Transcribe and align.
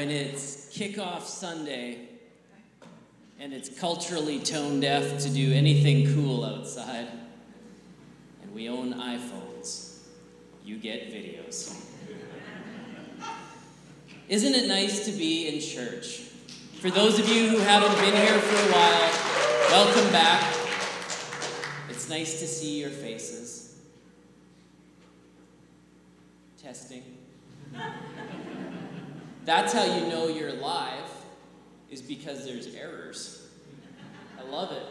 when 0.00 0.10
it's 0.10 0.74
kickoff 0.74 1.24
Sunday 1.24 2.08
and 3.38 3.52
it's 3.52 3.68
culturally 3.78 4.38
tone 4.38 4.80
deaf 4.80 5.18
to 5.18 5.28
do 5.28 5.52
anything 5.52 6.14
cool 6.14 6.42
outside, 6.42 7.06
and 8.42 8.54
we 8.54 8.66
own 8.70 8.94
iPhones, 8.94 9.98
you 10.64 10.78
get 10.78 11.12
videos. 11.12 11.84
Isn't 14.30 14.54
it 14.54 14.68
nice 14.68 15.04
to 15.04 15.12
be 15.12 15.48
in 15.48 15.60
church? 15.60 16.20
For 16.80 16.90
those 16.90 17.18
of 17.18 17.28
you 17.28 17.50
who 17.50 17.58
haven't 17.58 17.94
been 17.96 18.16
here 18.16 18.38
for 18.38 18.56
a 18.56 18.72
while, 18.72 19.10
welcome 19.70 20.10
back. 20.12 20.56
It's 21.90 22.08
nice 22.08 22.40
to 22.40 22.46
see 22.46 22.80
your 22.80 22.88
faces. 22.88 23.76
Testing. 26.56 27.02
That's 29.44 29.72
how 29.72 29.84
you 29.84 30.06
know 30.06 30.28
you're 30.28 30.52
live, 30.52 31.10
is 31.90 32.02
because 32.02 32.44
there's 32.44 32.74
errors. 32.74 33.48
I 34.38 34.42
love 34.42 34.72
it. 34.72 34.82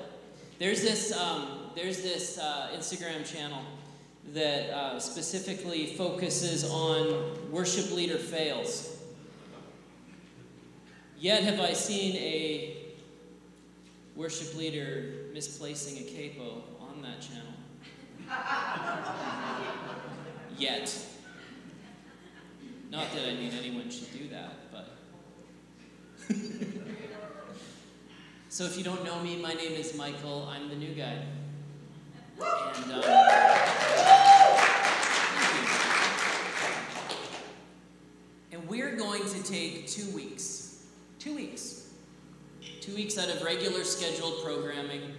There's 0.58 0.82
this, 0.82 1.16
um, 1.18 1.72
there's 1.76 2.02
this 2.02 2.38
uh, 2.38 2.72
Instagram 2.76 3.32
channel 3.32 3.62
that 4.34 4.70
uh, 4.72 5.00
specifically 5.00 5.96
focuses 5.96 6.70
on 6.70 7.52
worship 7.52 7.92
leader 7.92 8.18
fails. 8.18 8.98
Yet 11.18 11.44
have 11.44 11.60
I 11.60 11.74
seen 11.74 12.16
a 12.16 12.78
worship 14.16 14.56
leader 14.58 15.28
misplacing 15.34 15.98
a 15.98 16.10
capo 16.10 16.64
on 16.80 17.02
that 17.02 17.22
channel. 17.22 17.54
Yet. 20.58 21.09
Not 22.90 23.12
that 23.14 23.28
I 23.28 23.36
mean 23.36 23.52
anyone 23.58 23.90
should 23.92 24.12
do 24.12 24.28
that, 24.30 24.72
but. 24.72 24.88
so 28.50 28.64
if 28.64 28.78
you 28.78 28.84
don't 28.84 29.04
know 29.04 29.20
me, 29.20 29.40
my 29.40 29.54
name 29.54 29.74
is 29.74 29.96
Michael. 29.96 30.50
I'm 30.52 30.70
the 30.70 30.76
new 30.76 30.96
guy. 30.96 31.22
And, 32.42 32.92
um, 32.92 33.04
and 38.52 38.68
we're 38.68 38.96
going 38.96 39.24
to 39.24 39.44
take 39.44 39.88
two 39.88 40.10
weeks. 40.16 40.86
Two 41.20 41.36
weeks. 41.36 41.92
Two 42.82 42.96
weeks 42.96 43.20
out 43.20 43.30
of 43.30 43.44
regular 43.44 43.84
scheduled 43.84 44.44
programming 44.44 45.14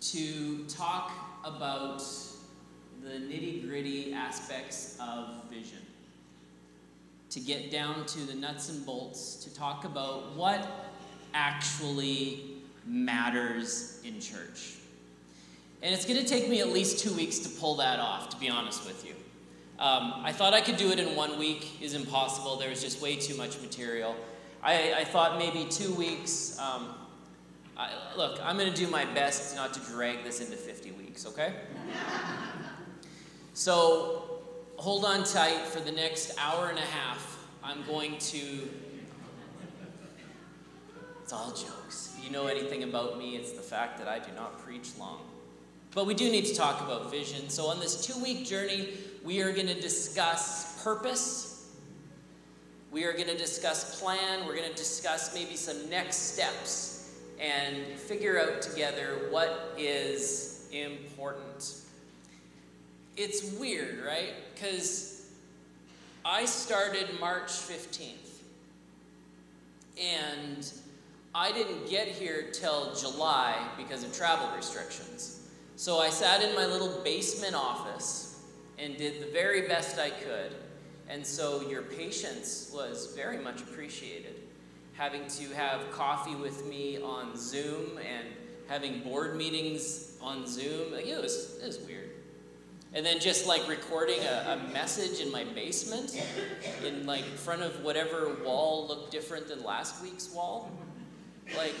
to 0.00 0.64
talk 0.64 1.12
about 1.44 2.02
the 3.08 3.14
nitty 3.14 3.66
gritty 3.66 4.12
aspects 4.12 4.98
of 5.00 5.28
vision. 5.50 5.78
To 7.30 7.40
get 7.40 7.70
down 7.70 8.04
to 8.06 8.20
the 8.20 8.34
nuts 8.34 8.68
and 8.68 8.84
bolts, 8.84 9.36
to 9.44 9.54
talk 9.54 9.84
about 9.84 10.34
what 10.34 10.66
actually 11.34 12.42
matters 12.86 14.00
in 14.04 14.20
church. 14.20 14.74
And 15.82 15.94
it's 15.94 16.04
going 16.04 16.18
to 16.18 16.26
take 16.26 16.48
me 16.48 16.60
at 16.60 16.68
least 16.68 16.98
two 16.98 17.12
weeks 17.14 17.38
to 17.40 17.48
pull 17.48 17.76
that 17.76 18.00
off, 18.00 18.30
to 18.30 18.36
be 18.38 18.48
honest 18.48 18.84
with 18.86 19.06
you. 19.06 19.12
Um, 19.78 20.12
I 20.24 20.32
thought 20.32 20.54
I 20.54 20.60
could 20.60 20.76
do 20.76 20.90
it 20.90 20.98
in 20.98 21.14
one 21.14 21.38
week, 21.38 21.80
is 21.80 21.94
impossible. 21.94 22.56
There 22.56 22.70
was 22.70 22.82
just 22.82 23.00
way 23.00 23.16
too 23.16 23.36
much 23.36 23.60
material. 23.60 24.16
I, 24.62 24.94
I 24.98 25.04
thought 25.04 25.38
maybe 25.38 25.66
two 25.70 25.94
weeks. 25.94 26.58
Um, 26.58 26.94
I, 27.76 27.90
look, 28.16 28.40
I'm 28.42 28.58
going 28.58 28.72
to 28.72 28.76
do 28.76 28.90
my 28.90 29.04
best 29.04 29.54
not 29.54 29.72
to 29.74 29.80
drag 29.80 30.24
this 30.24 30.40
into 30.40 30.56
50 30.56 30.90
weeks, 30.92 31.26
okay? 31.26 31.54
So 33.58 34.38
hold 34.76 35.04
on 35.04 35.24
tight 35.24 35.62
for 35.62 35.80
the 35.80 35.90
next 35.90 36.32
hour 36.38 36.68
and 36.68 36.78
a 36.78 36.82
half. 36.82 37.44
I'm 37.64 37.82
going 37.88 38.16
to. 38.18 38.38
It's 41.24 41.32
all 41.32 41.50
jokes. 41.50 42.14
If 42.16 42.24
you 42.24 42.30
know 42.30 42.46
anything 42.46 42.84
about 42.84 43.18
me, 43.18 43.34
it's 43.34 43.50
the 43.50 43.60
fact 43.60 43.98
that 43.98 44.06
I 44.06 44.20
do 44.20 44.30
not 44.36 44.60
preach 44.60 44.96
long. 44.96 45.22
But 45.92 46.06
we 46.06 46.14
do 46.14 46.30
need 46.30 46.44
to 46.44 46.54
talk 46.54 46.82
about 46.82 47.10
vision. 47.10 47.48
So, 47.48 47.66
on 47.66 47.80
this 47.80 48.06
two 48.06 48.22
week 48.22 48.46
journey, 48.46 48.90
we 49.24 49.42
are 49.42 49.52
going 49.52 49.66
to 49.66 49.80
discuss 49.80 50.80
purpose. 50.84 51.74
We 52.92 53.02
are 53.06 53.12
going 53.12 53.26
to 53.26 53.36
discuss 53.36 54.00
plan. 54.00 54.46
We're 54.46 54.54
going 54.54 54.70
to 54.70 54.76
discuss 54.76 55.34
maybe 55.34 55.56
some 55.56 55.90
next 55.90 56.34
steps 56.34 57.12
and 57.40 57.98
figure 57.98 58.40
out 58.40 58.62
together 58.62 59.26
what 59.32 59.74
is 59.76 60.68
important. 60.70 61.87
It's 63.18 63.42
weird, 63.58 64.04
right? 64.06 64.32
Because 64.54 65.26
I 66.24 66.44
started 66.44 67.08
March 67.18 67.48
15th. 67.48 68.14
And 70.00 70.72
I 71.34 71.50
didn't 71.50 71.90
get 71.90 72.06
here 72.06 72.50
till 72.52 72.94
July 72.94 73.56
because 73.76 74.04
of 74.04 74.16
travel 74.16 74.48
restrictions. 74.56 75.48
So 75.74 75.98
I 75.98 76.10
sat 76.10 76.42
in 76.42 76.54
my 76.54 76.64
little 76.64 77.00
basement 77.02 77.56
office 77.56 78.40
and 78.78 78.96
did 78.96 79.20
the 79.20 79.32
very 79.32 79.66
best 79.66 79.98
I 79.98 80.10
could. 80.10 80.54
And 81.08 81.26
so 81.26 81.68
your 81.68 81.82
patience 81.82 82.70
was 82.72 83.14
very 83.16 83.38
much 83.38 83.62
appreciated. 83.62 84.36
Having 84.92 85.26
to 85.26 85.52
have 85.54 85.90
coffee 85.90 86.36
with 86.36 86.64
me 86.66 87.02
on 87.02 87.36
Zoom 87.36 87.98
and 87.98 88.28
having 88.68 89.00
board 89.00 89.34
meetings 89.34 90.16
on 90.20 90.46
Zoom, 90.46 90.92
like, 90.92 91.06
it, 91.06 91.20
was, 91.20 91.58
it 91.60 91.66
was 91.66 91.78
weird. 91.80 92.07
And 92.94 93.04
then 93.04 93.20
just 93.20 93.46
like 93.46 93.68
recording 93.68 94.20
a, 94.20 94.58
a 94.58 94.72
message 94.72 95.20
in 95.20 95.30
my 95.30 95.44
basement 95.44 96.20
in 96.84 97.04
like 97.06 97.24
front 97.24 97.62
of 97.62 97.82
whatever 97.82 98.34
wall 98.44 98.86
looked 98.88 99.10
different 99.10 99.48
than 99.48 99.62
last 99.62 100.02
week's 100.02 100.32
wall. 100.32 100.70
Like, 101.56 101.74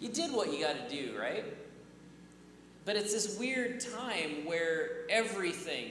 you 0.00 0.08
did 0.08 0.32
what 0.32 0.52
you 0.52 0.60
got 0.60 0.88
to 0.88 0.94
do, 0.94 1.18
right? 1.18 1.44
But 2.84 2.96
it's 2.96 3.12
this 3.12 3.38
weird 3.38 3.80
time 3.80 4.46
where 4.46 5.08
everything 5.10 5.90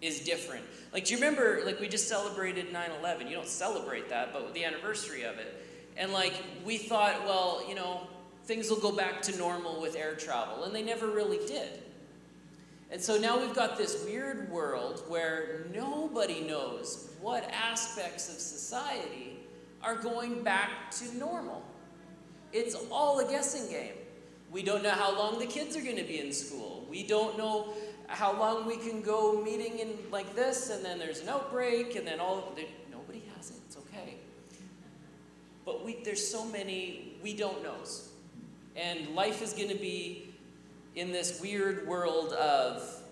is 0.00 0.20
different. 0.20 0.64
Like, 0.92 1.04
do 1.04 1.14
you 1.14 1.20
remember, 1.20 1.62
like, 1.64 1.80
we 1.80 1.88
just 1.88 2.08
celebrated 2.08 2.72
9 2.72 2.90
11? 3.00 3.28
You 3.28 3.36
don't 3.36 3.48
celebrate 3.48 4.08
that, 4.10 4.32
but 4.32 4.52
the 4.52 4.64
anniversary 4.64 5.22
of 5.22 5.38
it. 5.38 5.64
And, 5.96 6.12
like, 6.12 6.34
we 6.64 6.76
thought, 6.76 7.24
well, 7.24 7.62
you 7.68 7.76
know, 7.76 8.06
things 8.44 8.68
will 8.68 8.80
go 8.80 8.90
back 8.90 9.22
to 9.22 9.38
normal 9.38 9.80
with 9.80 9.94
air 9.94 10.14
travel. 10.16 10.64
And 10.64 10.74
they 10.74 10.82
never 10.82 11.06
really 11.06 11.38
did. 11.46 11.81
And 12.92 13.00
so 13.00 13.16
now 13.16 13.40
we've 13.40 13.54
got 13.54 13.78
this 13.78 14.04
weird 14.04 14.50
world 14.50 15.02
where 15.08 15.64
nobody 15.74 16.42
knows 16.42 17.08
what 17.22 17.50
aspects 17.50 18.28
of 18.28 18.34
society 18.34 19.38
are 19.82 19.96
going 19.96 20.42
back 20.42 20.90
to 20.92 21.16
normal. 21.16 21.64
It's 22.52 22.76
all 22.90 23.20
a 23.20 23.24
guessing 23.24 23.70
game. 23.70 23.94
We 24.50 24.62
don't 24.62 24.82
know 24.82 24.90
how 24.90 25.18
long 25.18 25.38
the 25.38 25.46
kids 25.46 25.74
are 25.74 25.80
going 25.80 25.96
to 25.96 26.04
be 26.04 26.20
in 26.20 26.34
school. 26.34 26.86
We 26.90 27.02
don't 27.02 27.38
know 27.38 27.72
how 28.08 28.38
long 28.38 28.66
we 28.66 28.76
can 28.76 29.00
go 29.00 29.42
meeting 29.42 29.78
in 29.78 29.96
like 30.10 30.36
this, 30.36 30.68
and 30.68 30.84
then 30.84 30.98
there's 30.98 31.20
an 31.20 31.30
outbreak, 31.30 31.96
and 31.96 32.06
then 32.06 32.20
all 32.20 32.54
nobody 32.90 33.22
has 33.34 33.52
it. 33.52 33.56
It's 33.66 33.78
okay. 33.78 34.16
But 35.64 35.82
we, 35.82 36.02
there's 36.04 36.26
so 36.26 36.44
many 36.44 37.16
we 37.22 37.32
don't 37.32 37.62
knows, 37.62 38.10
and 38.76 39.14
life 39.14 39.40
is 39.40 39.54
going 39.54 39.70
to 39.70 39.78
be 39.78 40.31
in 40.94 41.12
this 41.12 41.40
weird 41.40 41.86
world 41.86 42.32
of 42.34 43.02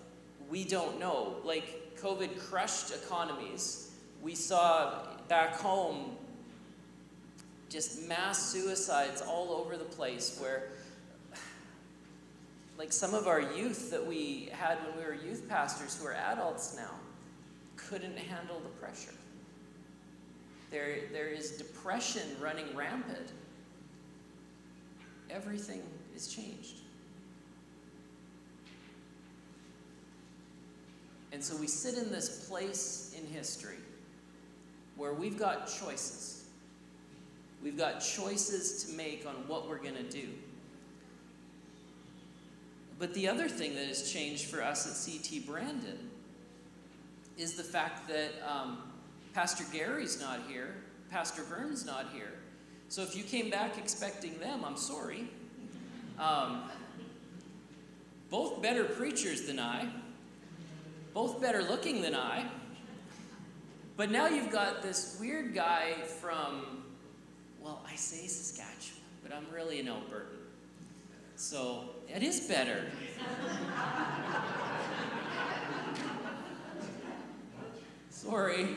we 0.49 0.63
don't 0.63 0.99
know. 0.99 1.35
Like 1.43 1.97
COVID 1.99 2.39
crushed 2.39 2.91
economies. 2.91 3.91
We 4.21 4.35
saw 4.35 5.07
back 5.27 5.55
home 5.55 6.17
just 7.69 8.07
mass 8.07 8.51
suicides 8.51 9.21
all 9.21 9.51
over 9.51 9.77
the 9.77 9.85
place 9.85 10.37
where 10.41 10.69
like 12.77 12.91
some 12.91 13.13
of 13.13 13.27
our 13.27 13.39
youth 13.39 13.91
that 13.91 14.05
we 14.05 14.49
had 14.51 14.77
when 14.85 14.97
we 14.97 15.05
were 15.05 15.13
youth 15.13 15.47
pastors 15.47 15.97
who 15.99 16.07
are 16.07 16.15
adults 16.15 16.75
now 16.75 16.95
couldn't 17.77 18.17
handle 18.17 18.59
the 18.59 18.69
pressure. 18.69 19.13
There, 20.71 20.95
there 21.11 21.27
is 21.27 21.51
depression 21.51 22.23
running 22.39 22.75
rampant. 22.75 23.33
Everything 25.29 25.81
is 26.15 26.27
changed. 26.27 26.81
And 31.31 31.43
so 31.43 31.55
we 31.55 31.67
sit 31.67 31.95
in 31.97 32.11
this 32.11 32.45
place 32.47 33.15
in 33.17 33.25
history 33.25 33.77
where 34.97 35.13
we've 35.13 35.37
got 35.37 35.67
choices. 35.67 36.45
We've 37.63 37.77
got 37.77 37.99
choices 37.99 38.83
to 38.83 38.95
make 38.95 39.25
on 39.25 39.35
what 39.47 39.69
we're 39.69 39.77
going 39.77 39.95
to 39.95 40.09
do. 40.09 40.27
But 42.99 43.13
the 43.13 43.27
other 43.27 43.47
thing 43.47 43.75
that 43.75 43.87
has 43.87 44.11
changed 44.11 44.45
for 44.45 44.61
us 44.61 44.85
at 44.85 45.11
CT 45.11 45.45
Brandon 45.45 45.97
is 47.37 47.53
the 47.53 47.63
fact 47.63 48.07
that 48.09 48.31
um, 48.47 48.77
Pastor 49.33 49.63
Gary's 49.71 50.19
not 50.21 50.41
here, 50.47 50.75
Pastor 51.09 51.43
Vern's 51.43 51.85
not 51.85 52.09
here. 52.13 52.33
So 52.89 53.01
if 53.01 53.15
you 53.15 53.23
came 53.23 53.49
back 53.49 53.77
expecting 53.77 54.37
them, 54.39 54.63
I'm 54.65 54.77
sorry. 54.77 55.27
Um, 56.19 56.69
both 58.29 58.61
better 58.61 58.83
preachers 58.83 59.43
than 59.43 59.59
I, 59.59 59.87
both 61.13 61.41
better 61.41 61.61
looking 61.61 62.01
than 62.01 62.15
I, 62.15 62.45
But 63.97 64.09
now 64.09 64.27
you've 64.27 64.51
got 64.51 64.81
this 64.81 65.17
weird 65.19 65.53
guy 65.53 65.93
from, 66.21 66.83
well, 67.61 67.83
I 67.85 67.95
say 67.95 68.25
Saskatchewan, 68.25 69.01
but 69.21 69.33
I'm 69.33 69.45
really 69.53 69.79
an 69.79 69.87
Albertan. 69.87 70.37
So 71.35 71.89
it 72.07 72.23
is 72.23 72.39
better. 72.41 72.85
Sorry. 78.09 78.69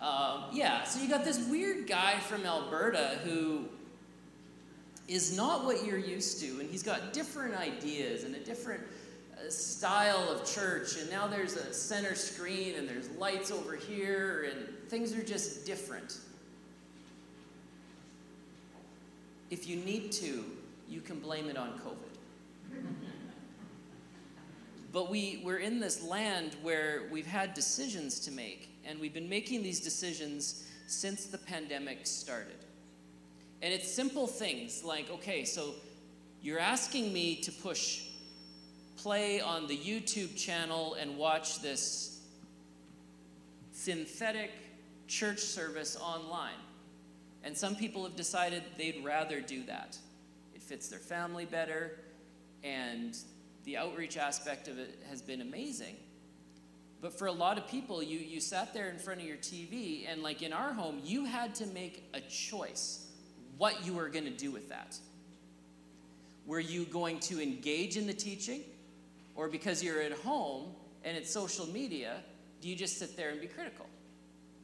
Um, 0.00 0.44
yeah, 0.52 0.84
so 0.84 1.00
you 1.00 1.08
got 1.08 1.24
this 1.24 1.38
weird 1.48 1.86
guy 1.86 2.18
from 2.18 2.44
Alberta 2.44 3.20
who 3.24 3.68
is 5.08 5.36
not 5.36 5.64
what 5.64 5.84
you're 5.84 5.98
used 5.98 6.40
to, 6.40 6.60
and 6.60 6.70
he's 6.70 6.82
got 6.82 7.12
different 7.12 7.54
ideas 7.54 8.24
and 8.24 8.34
a 8.34 8.40
different 8.40 8.82
style 9.48 10.28
of 10.28 10.44
church, 10.44 10.96
and 10.96 11.08
now 11.10 11.26
there's 11.26 11.56
a 11.56 11.72
center 11.72 12.14
screen 12.14 12.74
and 12.76 12.88
there's 12.88 13.08
lights 13.10 13.50
over 13.50 13.76
here, 13.76 14.50
and 14.50 14.68
things 14.88 15.14
are 15.14 15.22
just 15.22 15.64
different. 15.64 16.18
If 19.50 19.68
you 19.68 19.76
need 19.76 20.12
to, 20.12 20.44
you 20.88 21.00
can 21.00 21.20
blame 21.20 21.48
it 21.48 21.56
on 21.56 21.78
COVID. 21.78 22.76
but 24.92 25.10
we, 25.10 25.40
we're 25.44 25.58
in 25.58 25.80
this 25.80 26.02
land 26.02 26.56
where 26.62 27.04
we've 27.10 27.26
had 27.26 27.54
decisions 27.54 28.20
to 28.20 28.32
make, 28.32 28.68
and 28.84 29.00
we've 29.00 29.14
been 29.14 29.28
making 29.28 29.62
these 29.62 29.80
decisions 29.80 30.66
since 30.86 31.26
the 31.26 31.38
pandemic 31.38 32.06
started. 32.06 32.56
And 33.62 33.72
it's 33.72 33.90
simple 33.90 34.26
things 34.26 34.82
like, 34.82 35.10
okay, 35.10 35.44
so 35.44 35.74
you're 36.42 36.58
asking 36.58 37.12
me 37.12 37.36
to 37.36 37.52
push 37.52 38.02
play 39.02 39.40
on 39.40 39.66
the 39.66 39.76
YouTube 39.76 40.36
channel 40.36 40.94
and 40.94 41.16
watch 41.16 41.62
this 41.62 42.20
synthetic 43.72 44.50
church 45.06 45.38
service 45.38 45.96
online. 45.96 46.60
And 47.42 47.56
some 47.56 47.76
people 47.76 48.04
have 48.04 48.14
decided 48.14 48.62
they'd 48.76 49.02
rather 49.02 49.40
do 49.40 49.64
that. 49.64 49.96
It 50.54 50.60
fits 50.60 50.88
their 50.88 50.98
family 50.98 51.46
better, 51.46 51.98
and 52.62 53.16
the 53.64 53.78
outreach 53.78 54.18
aspect 54.18 54.68
of 54.68 54.78
it 54.78 54.98
has 55.08 55.22
been 55.22 55.40
amazing. 55.40 55.96
But 57.00 57.18
for 57.18 57.26
a 57.26 57.32
lot 57.32 57.56
of 57.56 57.66
people, 57.66 58.02
you, 58.02 58.18
you 58.18 58.38
sat 58.38 58.74
there 58.74 58.90
in 58.90 58.98
front 58.98 59.22
of 59.22 59.26
your 59.26 59.38
TV, 59.38 60.04
and 60.06 60.22
like 60.22 60.42
in 60.42 60.52
our 60.52 60.74
home, 60.74 61.00
you 61.02 61.24
had 61.24 61.54
to 61.54 61.66
make 61.68 62.04
a 62.12 62.20
choice 62.20 63.06
what 63.56 63.86
you 63.86 63.94
were 63.94 64.10
going 64.10 64.26
to 64.26 64.30
do 64.30 64.50
with 64.50 64.68
that. 64.68 64.98
Were 66.44 66.60
you 66.60 66.84
going 66.84 67.18
to 67.20 67.42
engage 67.42 67.96
in 67.96 68.06
the 68.06 68.12
teaching? 68.12 68.62
Or 69.40 69.48
because 69.48 69.82
you're 69.82 70.02
at 70.02 70.12
home 70.12 70.66
and 71.02 71.16
it's 71.16 71.32
social 71.32 71.66
media, 71.66 72.18
do 72.60 72.68
you 72.68 72.76
just 72.76 72.98
sit 72.98 73.16
there 73.16 73.30
and 73.30 73.40
be 73.40 73.46
critical? 73.46 73.86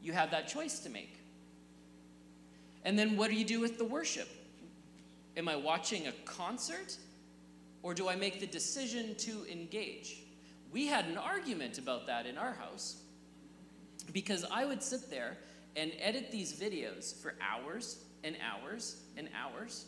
You 0.02 0.12
have 0.12 0.30
that 0.32 0.48
choice 0.48 0.80
to 0.80 0.90
make. 0.90 1.18
And 2.84 2.98
then 2.98 3.16
what 3.16 3.30
do 3.30 3.36
you 3.36 3.44
do 3.46 3.58
with 3.58 3.78
the 3.78 3.86
worship? 3.86 4.28
Am 5.34 5.48
I 5.48 5.56
watching 5.56 6.08
a 6.08 6.12
concert? 6.26 6.94
Or 7.82 7.94
do 7.94 8.06
I 8.06 8.16
make 8.16 8.38
the 8.38 8.46
decision 8.46 9.14
to 9.20 9.50
engage? 9.50 10.18
We 10.70 10.86
had 10.86 11.06
an 11.06 11.16
argument 11.16 11.78
about 11.78 12.06
that 12.08 12.26
in 12.26 12.36
our 12.36 12.52
house 12.52 13.00
because 14.12 14.44
I 14.52 14.66
would 14.66 14.82
sit 14.82 15.08
there 15.08 15.38
and 15.74 15.90
edit 15.98 16.30
these 16.30 16.52
videos 16.52 17.18
for 17.22 17.34
hours 17.40 18.00
and 18.24 18.36
hours 18.44 18.96
and 19.16 19.30
hours. 19.34 19.86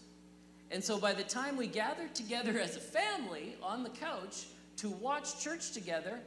And 0.71 0.83
so 0.83 0.99
by 0.99 1.13
the 1.13 1.25
time 1.25 1.59
we 1.59 1.67
gathered 1.67 2.15
together 2.15 2.59
as 2.59 2.79
a 2.79 2.81
family 2.81 3.55
on 3.63 3.83
the 3.83 3.91
couch 3.91 4.47
to 4.79 4.89
watch 4.89 5.41
church 5.41 5.73
together, 5.73 6.19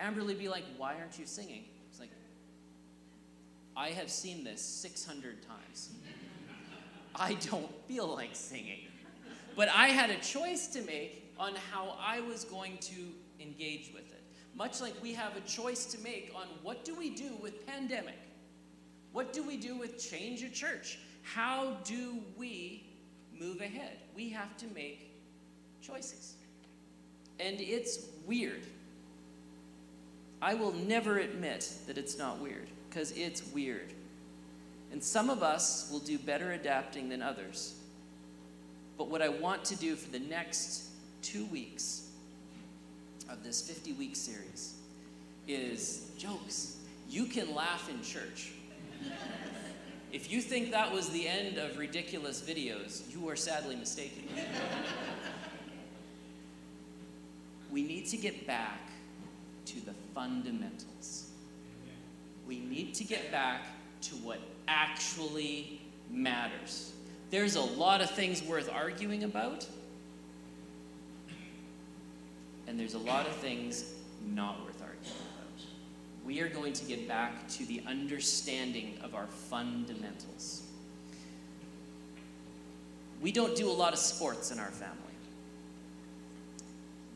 Amberly 0.00 0.38
be 0.38 0.48
like, 0.48 0.64
Why 0.76 0.94
aren't 0.98 1.18
you 1.18 1.26
singing? 1.26 1.64
It's 1.90 2.00
like, 2.00 2.10
I 3.76 3.88
have 3.88 4.10
seen 4.10 4.44
this 4.44 4.62
600 4.62 5.42
times. 5.46 5.90
I 7.14 7.34
don't 7.34 7.70
feel 7.86 8.06
like 8.06 8.30
singing. 8.32 8.80
But 9.56 9.68
I 9.68 9.88
had 9.88 10.10
a 10.10 10.16
choice 10.16 10.66
to 10.68 10.82
make 10.82 11.34
on 11.38 11.54
how 11.70 11.96
I 12.00 12.20
was 12.20 12.44
going 12.44 12.78
to 12.78 12.94
engage 13.40 13.90
with 13.92 14.10
it. 14.12 14.22
Much 14.54 14.80
like 14.80 14.94
we 15.02 15.12
have 15.12 15.36
a 15.36 15.40
choice 15.40 15.86
to 15.86 15.98
make 16.00 16.32
on 16.34 16.46
what 16.62 16.84
do 16.84 16.94
we 16.94 17.10
do 17.10 17.30
with 17.40 17.66
pandemic? 17.66 18.18
What 19.12 19.32
do 19.32 19.42
we 19.42 19.56
do 19.56 19.76
with 19.76 19.98
change 19.98 20.42
of 20.42 20.52
church? 20.52 20.98
How 21.22 21.76
do 21.84 22.18
we 22.36 22.86
move 23.38 23.60
ahead? 23.60 23.98
We 24.14 24.30
have 24.30 24.56
to 24.58 24.66
make 24.68 25.14
choices. 25.82 26.36
And 27.44 27.60
it's 27.60 28.06
weird. 28.26 28.62
I 30.40 30.54
will 30.54 30.72
never 30.72 31.18
admit 31.18 31.72
that 31.86 31.98
it's 31.98 32.18
not 32.18 32.40
weird, 32.40 32.68
because 32.88 33.12
it's 33.12 33.46
weird. 33.52 33.92
And 34.92 35.02
some 35.02 35.30
of 35.30 35.42
us 35.42 35.88
will 35.90 36.00
do 36.00 36.18
better 36.18 36.52
adapting 36.52 37.08
than 37.08 37.22
others. 37.22 37.74
But 38.98 39.08
what 39.08 39.22
I 39.22 39.28
want 39.28 39.64
to 39.66 39.76
do 39.76 39.96
for 39.96 40.10
the 40.10 40.20
next 40.20 40.84
two 41.22 41.46
weeks 41.46 42.08
of 43.28 43.42
this 43.42 43.62
50 43.62 43.94
week 43.94 44.14
series 44.14 44.74
is 45.48 46.10
jokes. 46.18 46.76
You 47.08 47.24
can 47.24 47.54
laugh 47.54 47.88
in 47.88 48.02
church. 48.02 48.52
If 50.12 50.30
you 50.30 50.42
think 50.42 50.70
that 50.72 50.92
was 50.92 51.08
the 51.08 51.26
end 51.26 51.56
of 51.56 51.78
ridiculous 51.78 52.40
videos, 52.42 53.02
you 53.12 53.28
are 53.28 53.36
sadly 53.36 53.76
mistaken. 53.76 54.24
We 57.72 57.82
need 57.82 58.06
to 58.06 58.16
get 58.18 58.46
back 58.46 58.80
to 59.64 59.84
the 59.84 59.94
fundamentals. 60.14 61.30
We 62.46 62.60
need 62.60 62.94
to 62.94 63.04
get 63.04 63.32
back 63.32 63.66
to 64.02 64.14
what 64.16 64.40
actually 64.68 65.80
matters. 66.10 66.92
There's 67.30 67.56
a 67.56 67.62
lot 67.62 68.02
of 68.02 68.10
things 68.10 68.42
worth 68.42 68.70
arguing 68.70 69.24
about, 69.24 69.66
and 72.66 72.78
there's 72.78 72.94
a 72.94 72.98
lot 72.98 73.26
of 73.26 73.32
things 73.36 73.94
not 74.34 74.62
worth 74.64 74.82
arguing 74.82 75.00
about. 75.06 76.26
we 76.26 76.40
are 76.40 76.48
going 76.48 76.74
to 76.74 76.84
get 76.84 77.08
back 77.08 77.48
to 77.48 77.64
the 77.64 77.82
understanding 77.86 78.98
of 79.02 79.14
our 79.14 79.26
fundamentals. 79.26 80.62
We 83.22 83.32
don't 83.32 83.56
do 83.56 83.70
a 83.70 83.72
lot 83.72 83.92
of 83.92 83.98
sports 83.98 84.50
in 84.50 84.58
our 84.58 84.70
family. 84.70 85.11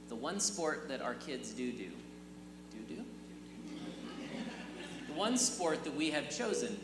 The 0.09 0.15
one 0.15 0.41
sport 0.41 0.89
that 0.89 1.01
our 1.01 1.15
kids 1.15 1.51
do 1.51 1.73
do, 1.73 1.91
do 2.73 2.95
do? 2.95 3.05
The 5.09 5.15
one 5.15 5.37
sport 5.37 5.85
that 5.85 5.95
we 5.95 6.11
have 6.11 6.31
chosen 6.31 6.79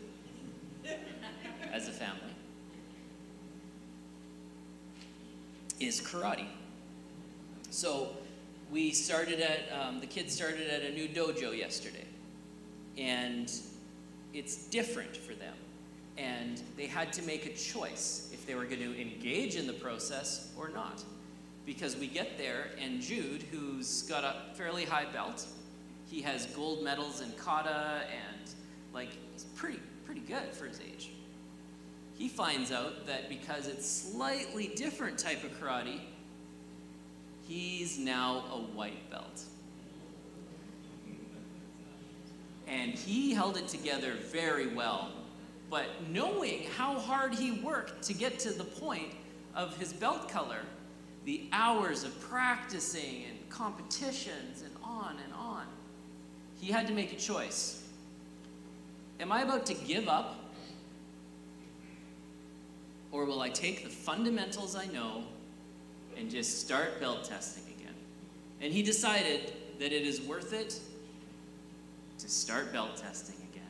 as 1.73 1.89
a 1.89 1.93
family 1.93 2.35
is 5.81 6.01
karate. 6.01 6.47
So 7.71 8.11
we 8.71 8.93
started 8.93 9.41
at, 9.41 9.61
um, 9.73 10.01
the 10.01 10.07
kids 10.07 10.35
started 10.35 10.69
at 10.69 10.83
a 10.83 10.93
new 10.93 11.09
dojo 11.09 11.57
yesterday 11.57 12.07
and 12.99 13.53
it's 14.35 14.57
different 14.67 15.17
for 15.17 15.35
them. 15.35 15.55
And 16.19 16.61
they 16.77 16.87
had 16.87 17.13
to 17.15 17.23
make 17.23 17.47
a 17.47 17.55
choice 17.55 18.29
if 18.33 18.47
they 18.47 18.55
were 18.55 18.65
going 18.65 18.81
to 18.81 19.01
engage 19.01 19.57
in 19.57 19.67
the 19.67 19.73
process 19.73 20.51
or 20.59 20.69
not. 20.69 21.03
Because 21.73 21.97
we 21.97 22.07
get 22.07 22.37
there, 22.37 22.67
and 22.79 23.01
Jude, 23.01 23.45
who's 23.51 24.03
got 24.03 24.25
a 24.25 24.55
fairly 24.55 24.85
high 24.85 25.07
belt, 25.11 25.47
he 26.07 26.21
has 26.21 26.45
gold 26.47 26.85
medals 26.85 27.23
in 27.23 27.33
kata, 27.33 28.03
and 28.11 28.51
like 28.93 29.09
he's 29.33 29.45
pretty 29.57 29.81
pretty 30.05 30.21
good 30.21 30.53
for 30.53 30.67
his 30.67 30.81
age. 30.81 31.13
He 32.19 32.29
finds 32.29 32.73
out 32.73 33.07
that 33.07 33.31
because 33.31 33.69
it's 33.69 33.91
slightly 33.91 34.71
different 34.77 35.17
type 35.17 35.43
of 35.45 35.59
karate, 35.59 36.01
he's 37.49 37.99
now 37.99 38.45
a 38.53 38.59
white 38.59 39.11
belt. 39.11 39.43
and 42.69 42.93
he 42.93 43.35
held 43.35 43.57
it 43.57 43.69
together 43.69 44.15
very 44.31 44.69
well. 44.69 45.11
But 45.69 45.87
knowing 46.09 46.65
how 46.77 46.99
hard 46.99 47.35
he 47.35 47.61
worked 47.61 48.03
to 48.05 48.15
get 48.15 48.39
to 48.41 48.51
the 48.51 48.65
point 48.65 49.13
of 49.55 49.77
his 49.77 49.93
belt 49.93 50.29
color, 50.31 50.61
the 51.25 51.49
hours 51.53 52.05
of 52.05 52.19
practicing 52.21 53.25
and 53.29 53.49
competitions 53.49 54.63
and 54.63 54.75
on 54.83 55.17
and 55.25 55.33
on, 55.35 55.67
he 56.61 56.73
had 56.73 56.87
to 56.87 56.93
make 56.93 57.13
a 57.13 57.17
choice. 57.17 57.83
Am 59.21 59.31
I 59.31 59.43
about 59.43 59.67
to 59.67 59.75
give 59.75 60.09
up? 60.09 60.39
Or 63.13 63.25
will 63.25 63.41
I 63.41 63.51
take 63.51 63.85
the 63.85 63.91
fundamentals 63.91 64.75
I 64.75 64.87
know 64.87 65.25
and 66.17 66.31
just 66.31 66.61
start 66.61 66.99
belt 66.99 67.25
testing 67.25 67.65
again? 67.79 67.95
And 68.61 68.73
he 68.73 68.83
decided 68.83 69.53
that 69.79 69.93
it 69.93 70.07
is 70.07 70.21
worth 70.23 70.53
it 70.53 70.81
to 72.19 72.29
start 72.29 72.73
belt 72.73 72.97
testing 72.97 73.37
again. 73.53 73.69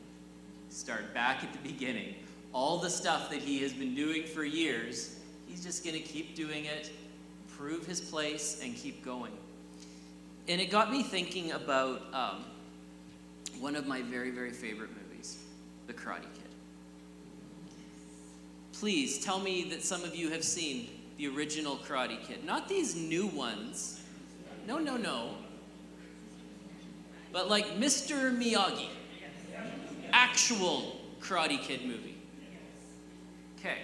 Start 0.69 1.13
back 1.13 1.43
at 1.43 1.51
the 1.51 1.59
beginning. 1.59 2.15
All 2.53 2.77
the 2.77 2.89
stuff 2.89 3.29
that 3.31 3.39
he 3.39 3.59
has 3.59 3.73
been 3.73 3.95
doing 3.95 4.23
for 4.23 4.43
years, 4.43 5.19
he's 5.47 5.63
just 5.63 5.83
going 5.83 5.95
to 5.95 6.01
keep 6.01 6.35
doing 6.35 6.65
it, 6.65 6.91
prove 7.57 7.85
his 7.85 8.01
place, 8.01 8.59
and 8.63 8.75
keep 8.75 9.03
going. 9.03 9.31
And 10.47 10.59
it 10.59 10.69
got 10.69 10.91
me 10.91 11.03
thinking 11.03 11.51
about 11.51 12.01
um, 12.13 12.43
one 13.59 13.75
of 13.75 13.87
my 13.87 14.01
very, 14.01 14.31
very 14.31 14.51
favorite 14.51 14.89
movies, 14.89 15.37
The 15.87 15.93
Karate 15.93 16.21
Kid. 16.21 16.49
Please 18.73 19.23
tell 19.23 19.39
me 19.39 19.63
that 19.69 19.83
some 19.83 20.03
of 20.03 20.15
you 20.15 20.29
have 20.31 20.43
seen 20.43 20.89
the 21.17 21.27
original 21.27 21.77
Karate 21.77 22.21
Kid, 22.23 22.43
not 22.43 22.67
these 22.67 22.95
new 22.95 23.27
ones. 23.27 24.01
No, 24.67 24.79
no, 24.79 24.97
no. 24.97 25.29
But 27.31 27.49
like 27.49 27.77
Mr. 27.77 28.35
Miyagi, 28.37 28.89
actual 30.11 30.99
Karate 31.21 31.61
Kid 31.61 31.85
movie. 31.85 32.17
Okay. 33.59 33.77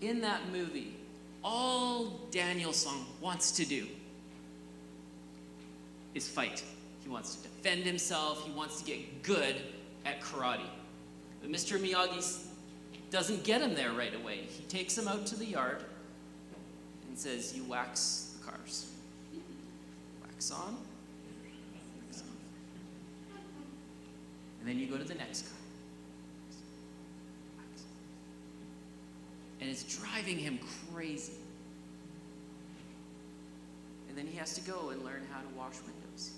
In 0.00 0.20
that 0.22 0.50
movie, 0.50 0.96
all 1.44 2.20
Daniel-san 2.30 3.04
wants 3.20 3.52
to 3.52 3.64
do 3.64 3.86
is 6.14 6.28
fight. 6.28 6.62
He 7.02 7.08
wants 7.08 7.34
to 7.36 7.42
defend 7.42 7.84
himself, 7.84 8.44
he 8.44 8.52
wants 8.52 8.80
to 8.80 8.84
get 8.84 9.22
good 9.22 9.56
at 10.04 10.20
karate. 10.20 10.60
But 11.40 11.50
Mr. 11.50 11.78
Miyagi 11.78 12.46
doesn't 13.10 13.44
get 13.44 13.60
him 13.60 13.74
there 13.74 13.92
right 13.92 14.14
away. 14.14 14.38
He 14.48 14.64
takes 14.64 14.96
him 14.96 15.08
out 15.08 15.26
to 15.26 15.36
the 15.36 15.44
yard 15.44 15.84
and 17.08 17.18
says, 17.18 17.54
You 17.54 17.64
wax 17.64 18.36
the 18.38 18.50
cars. 18.50 18.90
Wax 20.22 20.50
on, 20.50 20.76
wax 22.06 22.20
off. 22.20 22.26
And 24.60 24.68
then 24.68 24.78
you 24.78 24.86
go 24.86 24.96
to 24.96 25.04
the 25.04 25.14
next 25.14 25.42
car. 25.42 25.58
Wax. 27.58 27.82
And 29.62 29.70
it's 29.70 29.84
driving 29.96 30.38
him 30.38 30.58
crazy. 30.92 31.34
And 34.08 34.18
then 34.18 34.26
he 34.26 34.36
has 34.36 34.54
to 34.54 34.60
go 34.60 34.90
and 34.90 35.04
learn 35.04 35.24
how 35.30 35.40
to 35.40 35.46
wash 35.56 35.74
windows. 35.86 36.32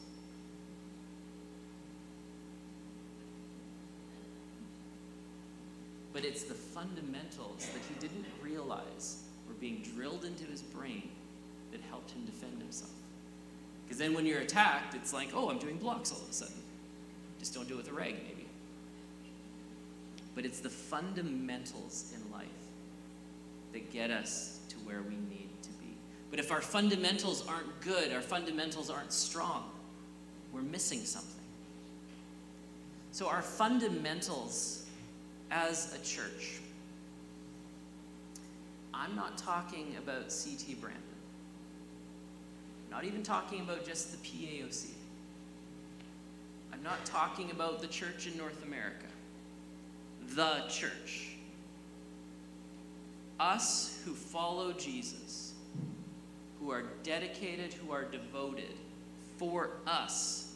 But 6.12 6.26
it's 6.26 6.42
the 6.42 6.52
fundamentals 6.52 7.66
that 7.72 7.80
he 7.88 7.94
didn't 7.98 8.26
realize 8.42 9.22
were 9.48 9.54
being 9.54 9.80
drilled 9.94 10.26
into 10.26 10.44
his 10.44 10.60
brain 10.60 11.08
that 11.72 11.80
helped 11.88 12.10
him 12.10 12.26
defend 12.26 12.60
himself. 12.60 12.92
Because 13.86 13.96
then 13.96 14.12
when 14.12 14.26
you're 14.26 14.40
attacked, 14.40 14.94
it's 14.94 15.14
like, 15.14 15.30
oh, 15.32 15.48
I'm 15.48 15.58
doing 15.58 15.78
blocks 15.78 16.12
all 16.12 16.20
of 16.20 16.28
a 16.28 16.32
sudden. 16.34 16.62
Just 17.38 17.54
don't 17.54 17.66
do 17.66 17.74
it 17.74 17.78
with 17.78 17.88
a 17.88 17.94
rag, 17.94 18.16
maybe. 18.28 18.46
But 20.34 20.44
it's 20.44 20.60
the 20.60 20.68
fundamentals 20.68 22.12
in 22.14 22.30
life 22.30 22.48
that 23.74 23.92
get 23.92 24.10
us 24.10 24.60
to 24.70 24.76
where 24.76 25.02
we 25.02 25.16
need 25.28 25.50
to 25.62 25.68
be. 25.80 25.96
But 26.30 26.38
if 26.38 26.50
our 26.50 26.62
fundamentals 26.62 27.46
aren't 27.46 27.80
good, 27.82 28.12
our 28.12 28.22
fundamentals 28.22 28.88
aren't 28.88 29.12
strong, 29.12 29.64
we're 30.52 30.62
missing 30.62 31.00
something. 31.00 31.30
So, 33.10 33.28
our 33.28 33.42
fundamentals 33.42 34.86
as 35.50 35.94
a 35.94 36.04
church, 36.04 36.60
I'm 38.92 39.14
not 39.14 39.36
talking 39.36 39.96
about 39.98 40.30
CT 40.30 40.80
Brandon. 40.80 41.02
I'm 42.86 42.90
not 42.90 43.04
even 43.04 43.22
talking 43.22 43.60
about 43.60 43.84
just 43.84 44.12
the 44.12 44.28
PAOC. 44.28 44.90
I'm 46.72 46.82
not 46.82 47.04
talking 47.04 47.50
about 47.50 47.80
the 47.80 47.88
church 47.88 48.26
in 48.26 48.36
North 48.38 48.64
America. 48.64 49.06
The 50.30 50.64
church. 50.68 51.33
Us 53.40 54.00
who 54.04 54.12
follow 54.12 54.72
Jesus, 54.72 55.54
who 56.60 56.70
are 56.70 56.84
dedicated, 57.02 57.72
who 57.72 57.92
are 57.92 58.04
devoted, 58.04 58.74
for 59.36 59.70
us, 59.86 60.52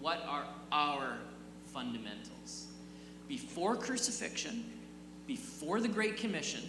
what 0.00 0.24
are 0.26 0.46
our 0.72 1.18
fundamentals? 1.66 2.66
Before 3.28 3.76
crucifixion, 3.76 4.64
before 5.26 5.80
the 5.80 5.88
Great 5.88 6.16
Commission, 6.16 6.62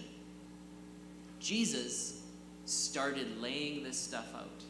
Jesus 1.40 2.22
started 2.66 3.42
laying 3.42 3.84
this 3.84 3.98
stuff 3.98 4.34
out. 4.36 4.64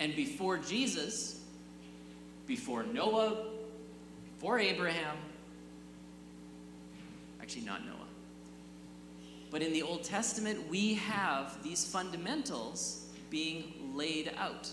And 0.00 0.14
before 0.14 0.58
Jesus, 0.58 1.40
before 2.46 2.82
Noah, 2.82 3.46
before 4.34 4.58
Abraham, 4.58 5.16
actually, 7.40 7.64
not 7.64 7.86
Noah, 7.86 8.05
but 9.50 9.62
in 9.62 9.72
the 9.72 9.82
Old 9.82 10.02
Testament, 10.02 10.68
we 10.68 10.94
have 10.94 11.62
these 11.62 11.84
fundamentals 11.84 13.06
being 13.30 13.92
laid 13.94 14.32
out. 14.36 14.70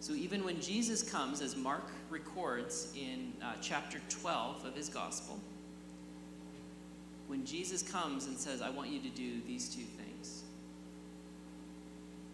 So 0.00 0.12
even 0.12 0.44
when 0.44 0.60
Jesus 0.60 1.02
comes, 1.02 1.40
as 1.40 1.56
Mark 1.56 1.90
records 2.08 2.92
in 2.96 3.32
uh, 3.42 3.54
chapter 3.60 4.00
12 4.08 4.64
of 4.64 4.74
his 4.74 4.88
gospel, 4.88 5.38
when 7.26 7.44
Jesus 7.44 7.82
comes 7.82 8.26
and 8.26 8.36
says, 8.36 8.62
I 8.62 8.70
want 8.70 8.90
you 8.90 9.00
to 9.00 9.08
do 9.10 9.40
these 9.46 9.68
two 9.68 9.82
things, 9.82 10.44